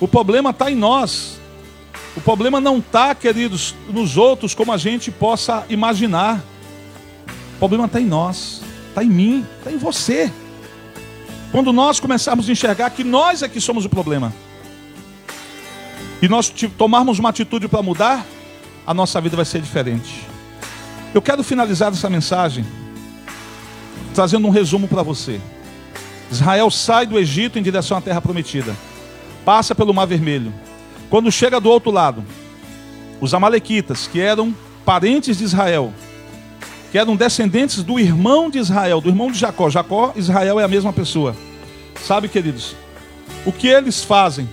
O 0.00 0.08
problema 0.08 0.50
está 0.50 0.70
em 0.70 0.74
nós. 0.74 1.40
O 2.16 2.20
problema 2.20 2.60
não 2.60 2.78
está, 2.78 3.14
queridos, 3.14 3.74
nos 3.88 4.16
outros 4.16 4.54
como 4.54 4.72
a 4.72 4.76
gente 4.76 5.10
possa 5.10 5.64
imaginar. 5.68 6.42
O 7.56 7.58
problema 7.58 7.86
está 7.86 8.00
em 8.00 8.06
nós, 8.06 8.62
está 8.88 9.02
em 9.02 9.08
mim, 9.08 9.46
está 9.58 9.72
em 9.72 9.78
você. 9.78 10.32
Quando 11.50 11.72
nós 11.72 12.00
começarmos 12.00 12.48
a 12.48 12.52
enxergar 12.52 12.90
que 12.90 13.04
nós 13.04 13.42
é 13.42 13.48
que 13.48 13.60
somos 13.60 13.84
o 13.84 13.88
problema, 13.88 14.32
e 16.20 16.28
nós 16.28 16.52
tomarmos 16.78 17.18
uma 17.18 17.28
atitude 17.28 17.68
para 17.68 17.82
mudar, 17.82 18.24
a 18.86 18.94
nossa 18.94 19.20
vida 19.20 19.36
vai 19.36 19.44
ser 19.44 19.60
diferente. 19.60 20.26
Eu 21.12 21.22
quero 21.22 21.44
finalizar 21.44 21.92
essa 21.92 22.10
mensagem 22.10 22.64
trazendo 24.14 24.46
um 24.46 24.50
resumo 24.50 24.88
para 24.88 25.02
você. 25.02 25.40
Israel 26.30 26.70
sai 26.70 27.06
do 27.06 27.18
Egito 27.18 27.58
em 27.58 27.62
direção 27.62 27.98
à 27.98 28.00
terra 28.00 28.20
prometida, 28.20 28.74
passa 29.44 29.74
pelo 29.74 29.92
Mar 29.92 30.06
Vermelho. 30.06 30.52
Quando 31.10 31.30
chega 31.30 31.60
do 31.60 31.68
outro 31.68 31.90
lado, 31.90 32.24
os 33.20 33.34
Amalequitas, 33.34 34.06
que 34.06 34.20
eram 34.20 34.54
parentes 34.84 35.38
de 35.38 35.44
Israel, 35.44 35.92
que 36.90 36.98
eram 36.98 37.16
descendentes 37.16 37.82
do 37.82 37.98
irmão 37.98 38.50
de 38.50 38.58
Israel, 38.58 39.00
do 39.00 39.08
irmão 39.08 39.30
de 39.30 39.38
Jacó. 39.38 39.68
Jacó, 39.68 40.12
Israel 40.16 40.60
é 40.60 40.64
a 40.64 40.68
mesma 40.68 40.92
pessoa. 40.92 41.36
Sabe, 42.02 42.28
queridos, 42.28 42.74
o 43.44 43.52
que 43.52 43.68
eles 43.68 44.02
fazem 44.02 44.48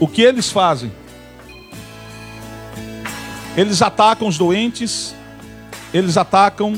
o 0.00 0.08
que 0.08 0.22
eles 0.22 0.50
fazem? 0.50 0.92
Eles 3.56 3.80
atacam 3.80 4.26
os 4.26 4.36
doentes, 4.36 5.14
eles 5.92 6.16
atacam 6.16 6.74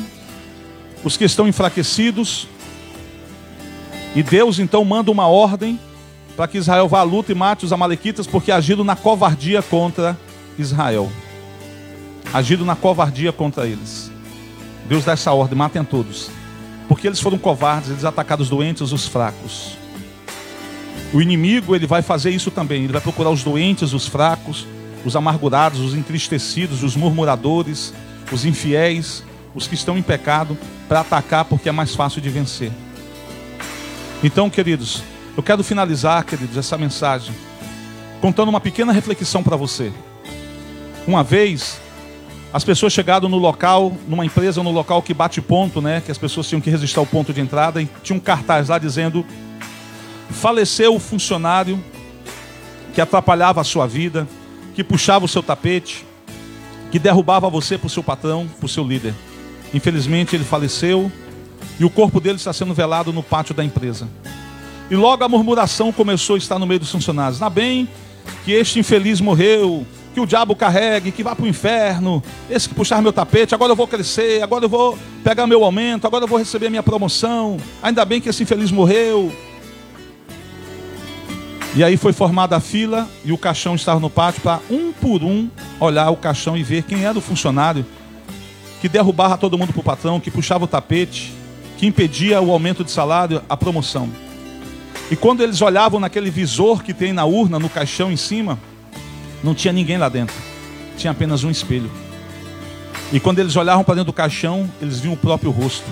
os 1.02 1.16
que 1.16 1.24
estão 1.24 1.48
enfraquecidos, 1.48 2.46
e 4.16 4.22
Deus 4.22 4.58
então 4.58 4.82
manda 4.82 5.10
uma 5.10 5.26
ordem 5.26 5.78
para 6.34 6.48
que 6.48 6.56
Israel 6.56 6.88
vá 6.88 7.00
à 7.00 7.02
luta 7.02 7.32
e 7.32 7.34
mate 7.34 7.66
os 7.66 7.72
amalequitas, 7.72 8.26
porque 8.26 8.50
agiram 8.50 8.82
na 8.82 8.96
covardia 8.96 9.60
contra 9.60 10.16
Israel. 10.58 11.12
Agiram 12.32 12.64
na 12.64 12.74
covardia 12.74 13.30
contra 13.30 13.66
eles. 13.66 14.10
Deus 14.88 15.04
dá 15.04 15.12
essa 15.12 15.32
ordem, 15.32 15.58
matem 15.58 15.84
todos. 15.84 16.30
Porque 16.88 17.06
eles 17.06 17.20
foram 17.20 17.36
covardes, 17.36 17.90
eles 17.90 18.06
atacaram 18.06 18.42
os 18.42 18.48
doentes, 18.48 18.90
os 18.90 19.06
fracos. 19.06 19.76
O 21.12 21.20
inimigo 21.20 21.76
ele 21.76 21.86
vai 21.86 22.00
fazer 22.00 22.30
isso 22.30 22.50
também. 22.50 22.84
Ele 22.84 22.94
vai 22.94 23.02
procurar 23.02 23.28
os 23.28 23.44
doentes, 23.44 23.92
os 23.92 24.06
fracos, 24.06 24.66
os 25.04 25.14
amargurados, 25.14 25.80
os 25.80 25.92
entristecidos, 25.92 26.82
os 26.82 26.96
murmuradores, 26.96 27.92
os 28.32 28.46
infiéis, 28.46 29.22
os 29.54 29.68
que 29.68 29.74
estão 29.74 29.98
em 29.98 30.02
pecado, 30.02 30.56
para 30.88 31.00
atacar 31.00 31.44
porque 31.44 31.68
é 31.68 31.72
mais 31.72 31.94
fácil 31.94 32.22
de 32.22 32.30
vencer. 32.30 32.72
Então, 34.22 34.48
queridos, 34.48 35.02
eu 35.36 35.42
quero 35.42 35.62
finalizar, 35.62 36.24
queridos, 36.24 36.56
essa 36.56 36.78
mensagem 36.78 37.34
contando 38.20 38.48
uma 38.48 38.60
pequena 38.60 38.92
reflexão 38.92 39.42
para 39.42 39.56
você. 39.56 39.92
Uma 41.06 41.22
vez, 41.22 41.78
as 42.52 42.64
pessoas 42.64 42.92
chegaram 42.92 43.28
no 43.28 43.36
local, 43.36 43.92
numa 44.08 44.24
empresa 44.24 44.62
no 44.62 44.72
local 44.72 45.02
que 45.02 45.12
bate 45.12 45.40
ponto, 45.40 45.80
né? 45.80 46.00
Que 46.04 46.10
as 46.10 46.18
pessoas 46.18 46.48
tinham 46.48 46.60
que 46.60 46.70
registrar 46.70 47.02
o 47.02 47.06
ponto 47.06 47.32
de 47.32 47.40
entrada 47.40 47.80
e 47.82 47.88
tinha 48.02 48.16
um 48.16 48.20
cartaz 48.20 48.68
lá 48.68 48.78
dizendo 48.78 49.24
faleceu 50.30 50.94
o 50.94 50.98
funcionário 50.98 51.78
que 52.94 53.00
atrapalhava 53.00 53.60
a 53.60 53.64
sua 53.64 53.86
vida, 53.86 54.26
que 54.74 54.82
puxava 54.82 55.24
o 55.24 55.28
seu 55.28 55.42
tapete, 55.42 56.04
que 56.90 56.98
derrubava 56.98 57.48
você 57.50 57.76
para 57.76 57.86
o 57.86 57.90
seu 57.90 58.02
patrão, 58.02 58.48
para 58.58 58.66
o 58.66 58.68
seu 58.68 58.82
líder. 58.82 59.14
Infelizmente 59.74 60.34
ele 60.34 60.44
faleceu 60.44 61.12
e 61.78 61.84
o 61.84 61.90
corpo 61.90 62.20
dele 62.20 62.36
está 62.36 62.52
sendo 62.52 62.72
velado 62.74 63.12
no 63.12 63.22
pátio 63.22 63.54
da 63.54 63.64
empresa. 63.64 64.08
E 64.90 64.96
logo 64.96 65.24
a 65.24 65.28
murmuração 65.28 65.92
começou 65.92 66.36
a 66.36 66.38
estar 66.38 66.58
no 66.58 66.66
meio 66.66 66.80
dos 66.80 66.90
funcionários. 66.90 67.40
Na 67.40 67.50
bem 67.50 67.88
que 68.44 68.52
este 68.52 68.78
infeliz 68.78 69.20
morreu, 69.20 69.84
que 70.14 70.20
o 70.20 70.26
diabo 70.26 70.56
carregue, 70.56 71.10
que 71.10 71.22
vá 71.22 71.34
para 71.34 71.44
o 71.44 71.48
inferno, 71.48 72.22
esse 72.48 72.68
que 72.68 72.74
puxar 72.74 73.02
meu 73.02 73.12
tapete, 73.12 73.54
agora 73.54 73.72
eu 73.72 73.76
vou 73.76 73.86
crescer, 73.86 74.42
agora 74.42 74.64
eu 74.64 74.68
vou 74.68 74.98
pegar 75.22 75.46
meu 75.46 75.62
aumento, 75.64 76.06
agora 76.06 76.24
eu 76.24 76.28
vou 76.28 76.38
receber 76.38 76.70
minha 76.70 76.82
promoção. 76.82 77.58
Ainda 77.82 78.04
bem 78.04 78.20
que 78.20 78.28
esse 78.28 78.42
infeliz 78.42 78.70
morreu. 78.70 79.30
E 81.74 81.84
aí 81.84 81.98
foi 81.98 82.14
formada 82.14 82.56
a 82.56 82.60
fila 82.60 83.06
e 83.24 83.32
o 83.32 83.36
caixão 83.36 83.74
estava 83.74 84.00
no 84.00 84.08
pátio 84.08 84.40
para 84.40 84.60
um 84.70 84.92
por 84.92 85.22
um 85.22 85.50
olhar 85.78 86.08
o 86.08 86.16
caixão 86.16 86.56
e 86.56 86.62
ver 86.62 86.84
quem 86.84 87.04
era 87.04 87.18
o 87.18 87.20
funcionário 87.20 87.84
que 88.80 88.88
derrubava 88.88 89.36
todo 89.36 89.58
mundo 89.58 89.72
para 89.72 89.80
o 89.80 89.84
patrão, 89.84 90.18
que 90.20 90.30
puxava 90.30 90.64
o 90.64 90.66
tapete, 90.66 91.34
que 91.76 91.86
impedia 91.86 92.40
o 92.40 92.50
aumento 92.50 92.82
de 92.82 92.90
salário, 92.90 93.42
a 93.48 93.56
promoção. 93.56 94.08
E 95.10 95.16
quando 95.16 95.42
eles 95.42 95.60
olhavam 95.60 96.00
naquele 96.00 96.30
visor 96.30 96.82
que 96.82 96.92
tem 96.92 97.12
na 97.12 97.24
urna, 97.24 97.58
no 97.58 97.68
caixão 97.68 98.10
em 98.10 98.16
cima, 98.16 98.58
não 99.42 99.54
tinha 99.54 99.72
ninguém 99.72 99.98
lá 99.98 100.08
dentro. 100.08 100.34
Tinha 100.96 101.10
apenas 101.10 101.44
um 101.44 101.50
espelho. 101.50 101.90
E 103.12 103.20
quando 103.20 103.38
eles 103.38 103.54
olhavam 103.54 103.84
para 103.84 103.94
dentro 103.94 104.06
do 104.06 104.12
caixão, 104.12 104.68
eles 104.80 104.98
viam 104.98 105.14
o 105.14 105.16
próprio 105.16 105.50
rosto. 105.50 105.86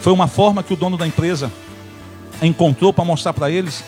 Foi 0.00 0.12
uma 0.12 0.26
forma 0.26 0.62
que 0.62 0.72
o 0.72 0.76
dono 0.76 0.96
da 0.96 1.06
empresa 1.06 1.52
encontrou 2.42 2.92
para 2.92 3.04
mostrar 3.04 3.32
para 3.32 3.50
eles 3.50 3.84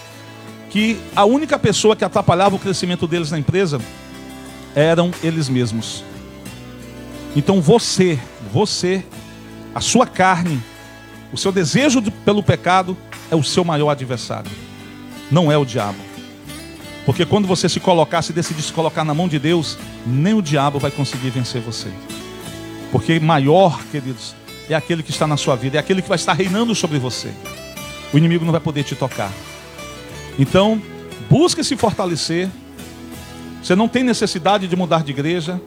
que 0.68 0.98
a 1.16 1.24
única 1.24 1.58
pessoa 1.58 1.96
que 1.96 2.04
atrapalhava 2.04 2.54
o 2.54 2.58
crescimento 2.58 3.06
deles 3.06 3.30
na 3.30 3.38
empresa 3.38 3.80
eram 4.74 5.10
eles 5.22 5.48
mesmos. 5.48 6.04
Então 7.34 7.60
você, 7.60 8.18
você, 8.52 9.04
a 9.74 9.80
sua 9.80 10.06
carne, 10.06 10.60
o 11.32 11.36
seu 11.36 11.52
desejo 11.52 12.00
de, 12.00 12.10
pelo 12.10 12.42
pecado 12.42 12.96
é 13.30 13.36
o 13.36 13.42
seu 13.42 13.64
maior 13.64 13.90
adversário. 13.90 14.50
Não 15.30 15.50
é 15.50 15.56
o 15.56 15.64
diabo. 15.64 15.98
Porque 17.06 17.24
quando 17.24 17.46
você 17.46 17.68
se 17.68 17.80
colocar, 17.80 18.22
se 18.22 18.32
decidir 18.32 18.62
se 18.62 18.72
colocar 18.72 19.04
na 19.04 19.14
mão 19.14 19.28
de 19.28 19.38
Deus, 19.38 19.78
nem 20.06 20.34
o 20.34 20.42
diabo 20.42 20.78
vai 20.78 20.90
conseguir 20.90 21.30
vencer 21.30 21.60
você. 21.60 21.88
Porque 22.92 23.20
maior, 23.20 23.80
queridos, 23.90 24.34
é 24.68 24.74
aquele 24.74 25.02
que 25.02 25.10
está 25.10 25.26
na 25.26 25.36
sua 25.36 25.56
vida, 25.56 25.76
é 25.76 25.80
aquele 25.80 26.02
que 26.02 26.08
vai 26.08 26.16
estar 26.16 26.32
reinando 26.32 26.74
sobre 26.74 26.98
você. 26.98 27.32
O 28.12 28.18
inimigo 28.18 28.44
não 28.44 28.52
vai 28.52 28.60
poder 28.60 28.82
te 28.82 28.94
tocar. 28.94 29.32
Então, 30.38 30.82
busque 31.28 31.62
se 31.62 31.76
fortalecer. 31.76 32.48
Você 33.62 33.76
não 33.76 33.88
tem 33.88 34.02
necessidade 34.02 34.66
de 34.66 34.74
mudar 34.74 35.04
de 35.04 35.12
igreja. 35.12 35.60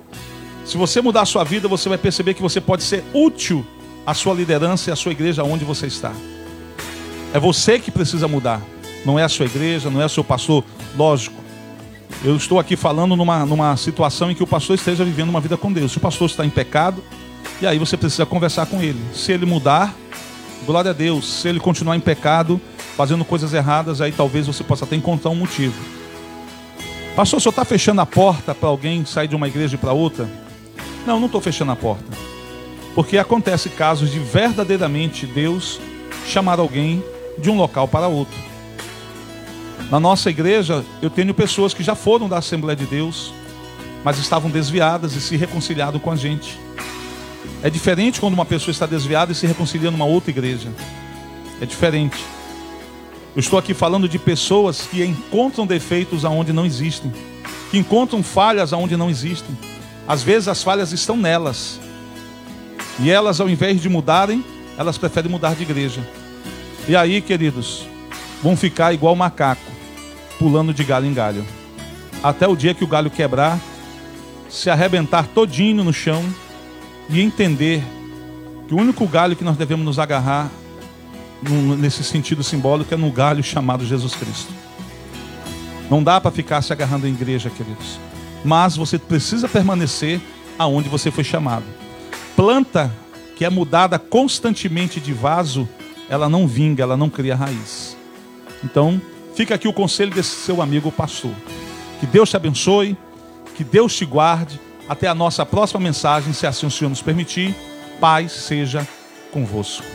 Se 0.66 0.78
você 0.78 1.02
mudar 1.02 1.22
a 1.22 1.26
sua 1.26 1.44
vida, 1.44 1.68
você 1.68 1.88
vai 1.88 1.98
perceber 1.98 2.34
que 2.34 2.42
você 2.42 2.60
pode 2.60 2.84
ser 2.84 3.04
útil 3.14 3.66
à 4.06 4.14
sua 4.14 4.34
liderança 4.34 4.90
e 4.90 4.94
à 4.94 4.96
sua 4.96 5.12
igreja 5.12 5.44
onde 5.44 5.64
você 5.64 5.88
está. 5.88 6.12
É 7.34 7.40
você 7.40 7.80
que 7.80 7.90
precisa 7.90 8.28
mudar. 8.28 8.62
Não 9.06 9.18
é 9.18 9.24
a 9.24 9.30
sua 9.30 9.46
igreja, 9.46 9.90
não 9.90 10.02
é 10.02 10.06
o 10.06 10.10
seu 10.10 10.24
pastor. 10.24 10.64
Lógico. 10.96 11.42
Eu 12.24 12.36
estou 12.38 12.60
aqui 12.60 12.76
falando 12.76 13.16
numa, 13.16 13.46
numa 13.46 13.76
situação 13.76 14.32
em 14.32 14.36
que 14.36 14.44
o 14.44 14.48
pastor 14.48 14.76
esteja 14.76 15.04
vivendo 15.04 15.30
uma 15.30 15.42
vida 15.42 15.58
com 15.58 15.72
Deus. 15.72 15.92
Se 15.92 15.98
o 15.98 16.02
pastor 16.02 16.30
está 16.30 16.46
em 16.46 16.50
pecado, 16.50 17.04
E 17.62 17.68
aí 17.68 17.78
você 17.78 17.98
precisa 17.98 18.26
conversar 18.26 18.66
com 18.66 18.82
ele. 18.82 19.00
Se 19.14 19.32
ele 19.32 19.46
mudar, 19.46 19.94
glória 20.66 20.92
a 20.92 20.94
Deus. 20.94 21.42
Se 21.42 21.48
ele 21.48 21.60
continuar 21.60 21.96
em 21.96 22.00
pecado, 22.00 22.60
fazendo 22.96 23.26
coisas 23.26 23.54
erradas, 23.54 24.02
aí 24.02 24.12
talvez 24.12 24.48
você 24.48 24.64
possa 24.64 24.86
até 24.86 24.96
encontrar 24.96 25.32
um 25.32 25.36
motivo. 25.36 25.76
Pastor, 27.16 27.40
senhor 27.40 27.52
está 27.52 27.66
fechando 27.66 28.02
a 28.02 28.06
porta 28.06 28.56
para 28.56 28.70
alguém 28.70 29.06
sair 29.06 29.28
de 29.28 29.36
uma 29.36 29.48
igreja 29.48 29.78
para 29.78 29.94
outra? 29.94 30.28
Não, 31.06 31.20
não 31.20 31.28
estou 31.28 31.42
fechando 31.42 31.72
a 31.72 31.76
porta. 31.76 32.23
Porque 32.96 33.18
acontece 33.18 33.70
casos 33.70 34.12
de 34.12 34.20
verdadeiramente 34.20 35.26
Deus 35.26 35.80
chamar 36.28 36.60
alguém 36.60 37.04
de 37.38 37.50
um 37.50 37.58
local 37.58 37.88
para 37.88 38.08
outro. 38.08 38.38
Na 39.90 40.00
nossa 40.00 40.30
igreja, 40.30 40.84
eu 41.02 41.10
tenho 41.10 41.34
pessoas 41.34 41.74
que 41.74 41.84
já 41.84 41.96
foram 41.96 42.30
da 42.30 42.38
Assembleia 42.38 42.76
de 42.76 42.86
Deus, 42.86 43.34
mas 44.04 44.18
estavam 44.18 44.50
desviadas 44.50 45.16
e 45.16 45.22
se 45.22 45.36
reconciliado 45.36 46.00
com 46.00 46.12
a 46.12 46.16
gente. 46.16 46.60
É 47.62 47.70
diferente 47.70 48.20
quando 48.20 48.34
uma 48.34 48.46
pessoa 48.46 48.72
está 48.72 48.86
desviada 48.86 49.32
e 49.32 49.36
se 49.36 49.48
reconcilia 49.48 49.90
numa 49.92 50.06
outra 50.06 50.32
igreja. 50.32 50.70
É 51.62 51.66
diferente. 51.66 52.24
Eu 53.36 53.40
estou 53.40 53.58
aqui 53.58 53.74
falando 53.74 54.08
de 54.08 54.20
pessoas 54.20 54.82
que 54.82 55.04
encontram 55.04 55.66
defeitos 55.66 56.26
aonde 56.26 56.54
não 56.54 56.66
existem, 56.66 57.12
que 57.72 57.78
encontram 57.78 58.22
falhas 58.22 58.74
aonde 58.74 58.96
não 58.96 59.10
existem. 59.10 59.58
Às 60.08 60.22
vezes 60.22 60.48
as 60.48 60.62
falhas 60.62 60.92
estão 60.92 61.18
nelas. 61.18 61.80
E 63.00 63.10
elas, 63.10 63.40
ao 63.40 63.50
invés 63.50 63.82
de 63.82 63.90
mudarem, 63.90 64.44
elas 64.78 64.98
preferem 64.98 65.32
mudar 65.32 65.56
de 65.56 65.64
igreja. 65.64 66.02
E 66.88 66.96
aí, 66.96 67.22
queridos, 67.22 67.88
vão 68.42 68.56
ficar 68.56 68.94
igual 68.94 69.16
macaco, 69.16 69.72
pulando 70.38 70.74
de 70.74 70.84
galho 70.84 71.06
em 71.06 71.14
galho. 71.14 71.46
Até 72.22 72.48
o 72.48 72.56
dia 72.56 72.74
que 72.74 72.84
o 72.84 72.88
galho 72.88 73.10
quebrar, 73.10 73.60
se 74.50 74.70
arrebentar 74.70 75.28
todinho 75.28 75.84
no 75.84 75.94
chão 75.94 76.24
e 77.10 77.22
entender 77.22 77.84
que 78.68 78.74
o 78.74 78.78
único 78.78 79.08
galho 79.08 79.36
que 79.36 79.44
nós 79.44 79.58
devemos 79.58 79.86
nos 79.86 80.00
agarrar 80.00 80.50
nesse 81.78 82.04
sentido 82.04 82.44
simbólico 82.44 82.94
é 82.94 82.98
no 82.98 83.12
galho 83.12 83.44
chamado 83.44 83.86
Jesus 83.86 84.16
Cristo. 84.16 84.54
Não 85.90 86.04
dá 86.04 86.22
para 86.22 86.32
ficar 86.32 86.62
se 86.62 86.72
agarrando 86.72 87.08
em 87.08 87.12
igreja, 87.12 87.50
queridos. 87.50 88.00
Mas 88.44 88.76
você 88.76 88.98
precisa 88.98 89.48
permanecer 89.48 90.22
aonde 90.58 90.88
você 90.90 91.12
foi 91.12 91.24
chamado. 91.24 91.66
Planta 92.36 92.92
que 93.36 93.46
é 93.46 93.50
mudada 93.50 93.98
constantemente 93.98 95.00
de 95.00 95.14
vaso, 95.14 95.68
ela 96.10 96.30
não 96.30 96.48
vinga, 96.48 96.84
ela 96.84 96.96
não 96.96 97.10
cria 97.10 97.36
raiz. 97.36 97.98
Então, 98.64 99.02
fica 99.36 99.56
aqui 99.56 99.68
o 99.68 99.74
conselho 99.74 100.14
desse 100.14 100.36
seu 100.36 100.62
amigo 100.62 100.92
pastor. 100.92 101.34
Que 102.00 102.06
Deus 102.06 102.30
te 102.30 102.36
abençoe, 102.36 102.98
que 103.56 103.64
Deus 103.64 103.96
te 103.96 104.06
guarde. 104.06 104.60
Até 104.88 105.08
a 105.08 105.16
nossa 105.16 105.46
próxima 105.46 105.80
mensagem, 105.80 106.34
se 106.34 106.46
assim 106.46 106.66
o 106.66 106.72
Senhor 106.72 106.90
nos 106.90 107.02
permitir. 107.02 107.56
Paz 108.00 108.32
seja 108.32 108.88
convosco. 109.32 109.93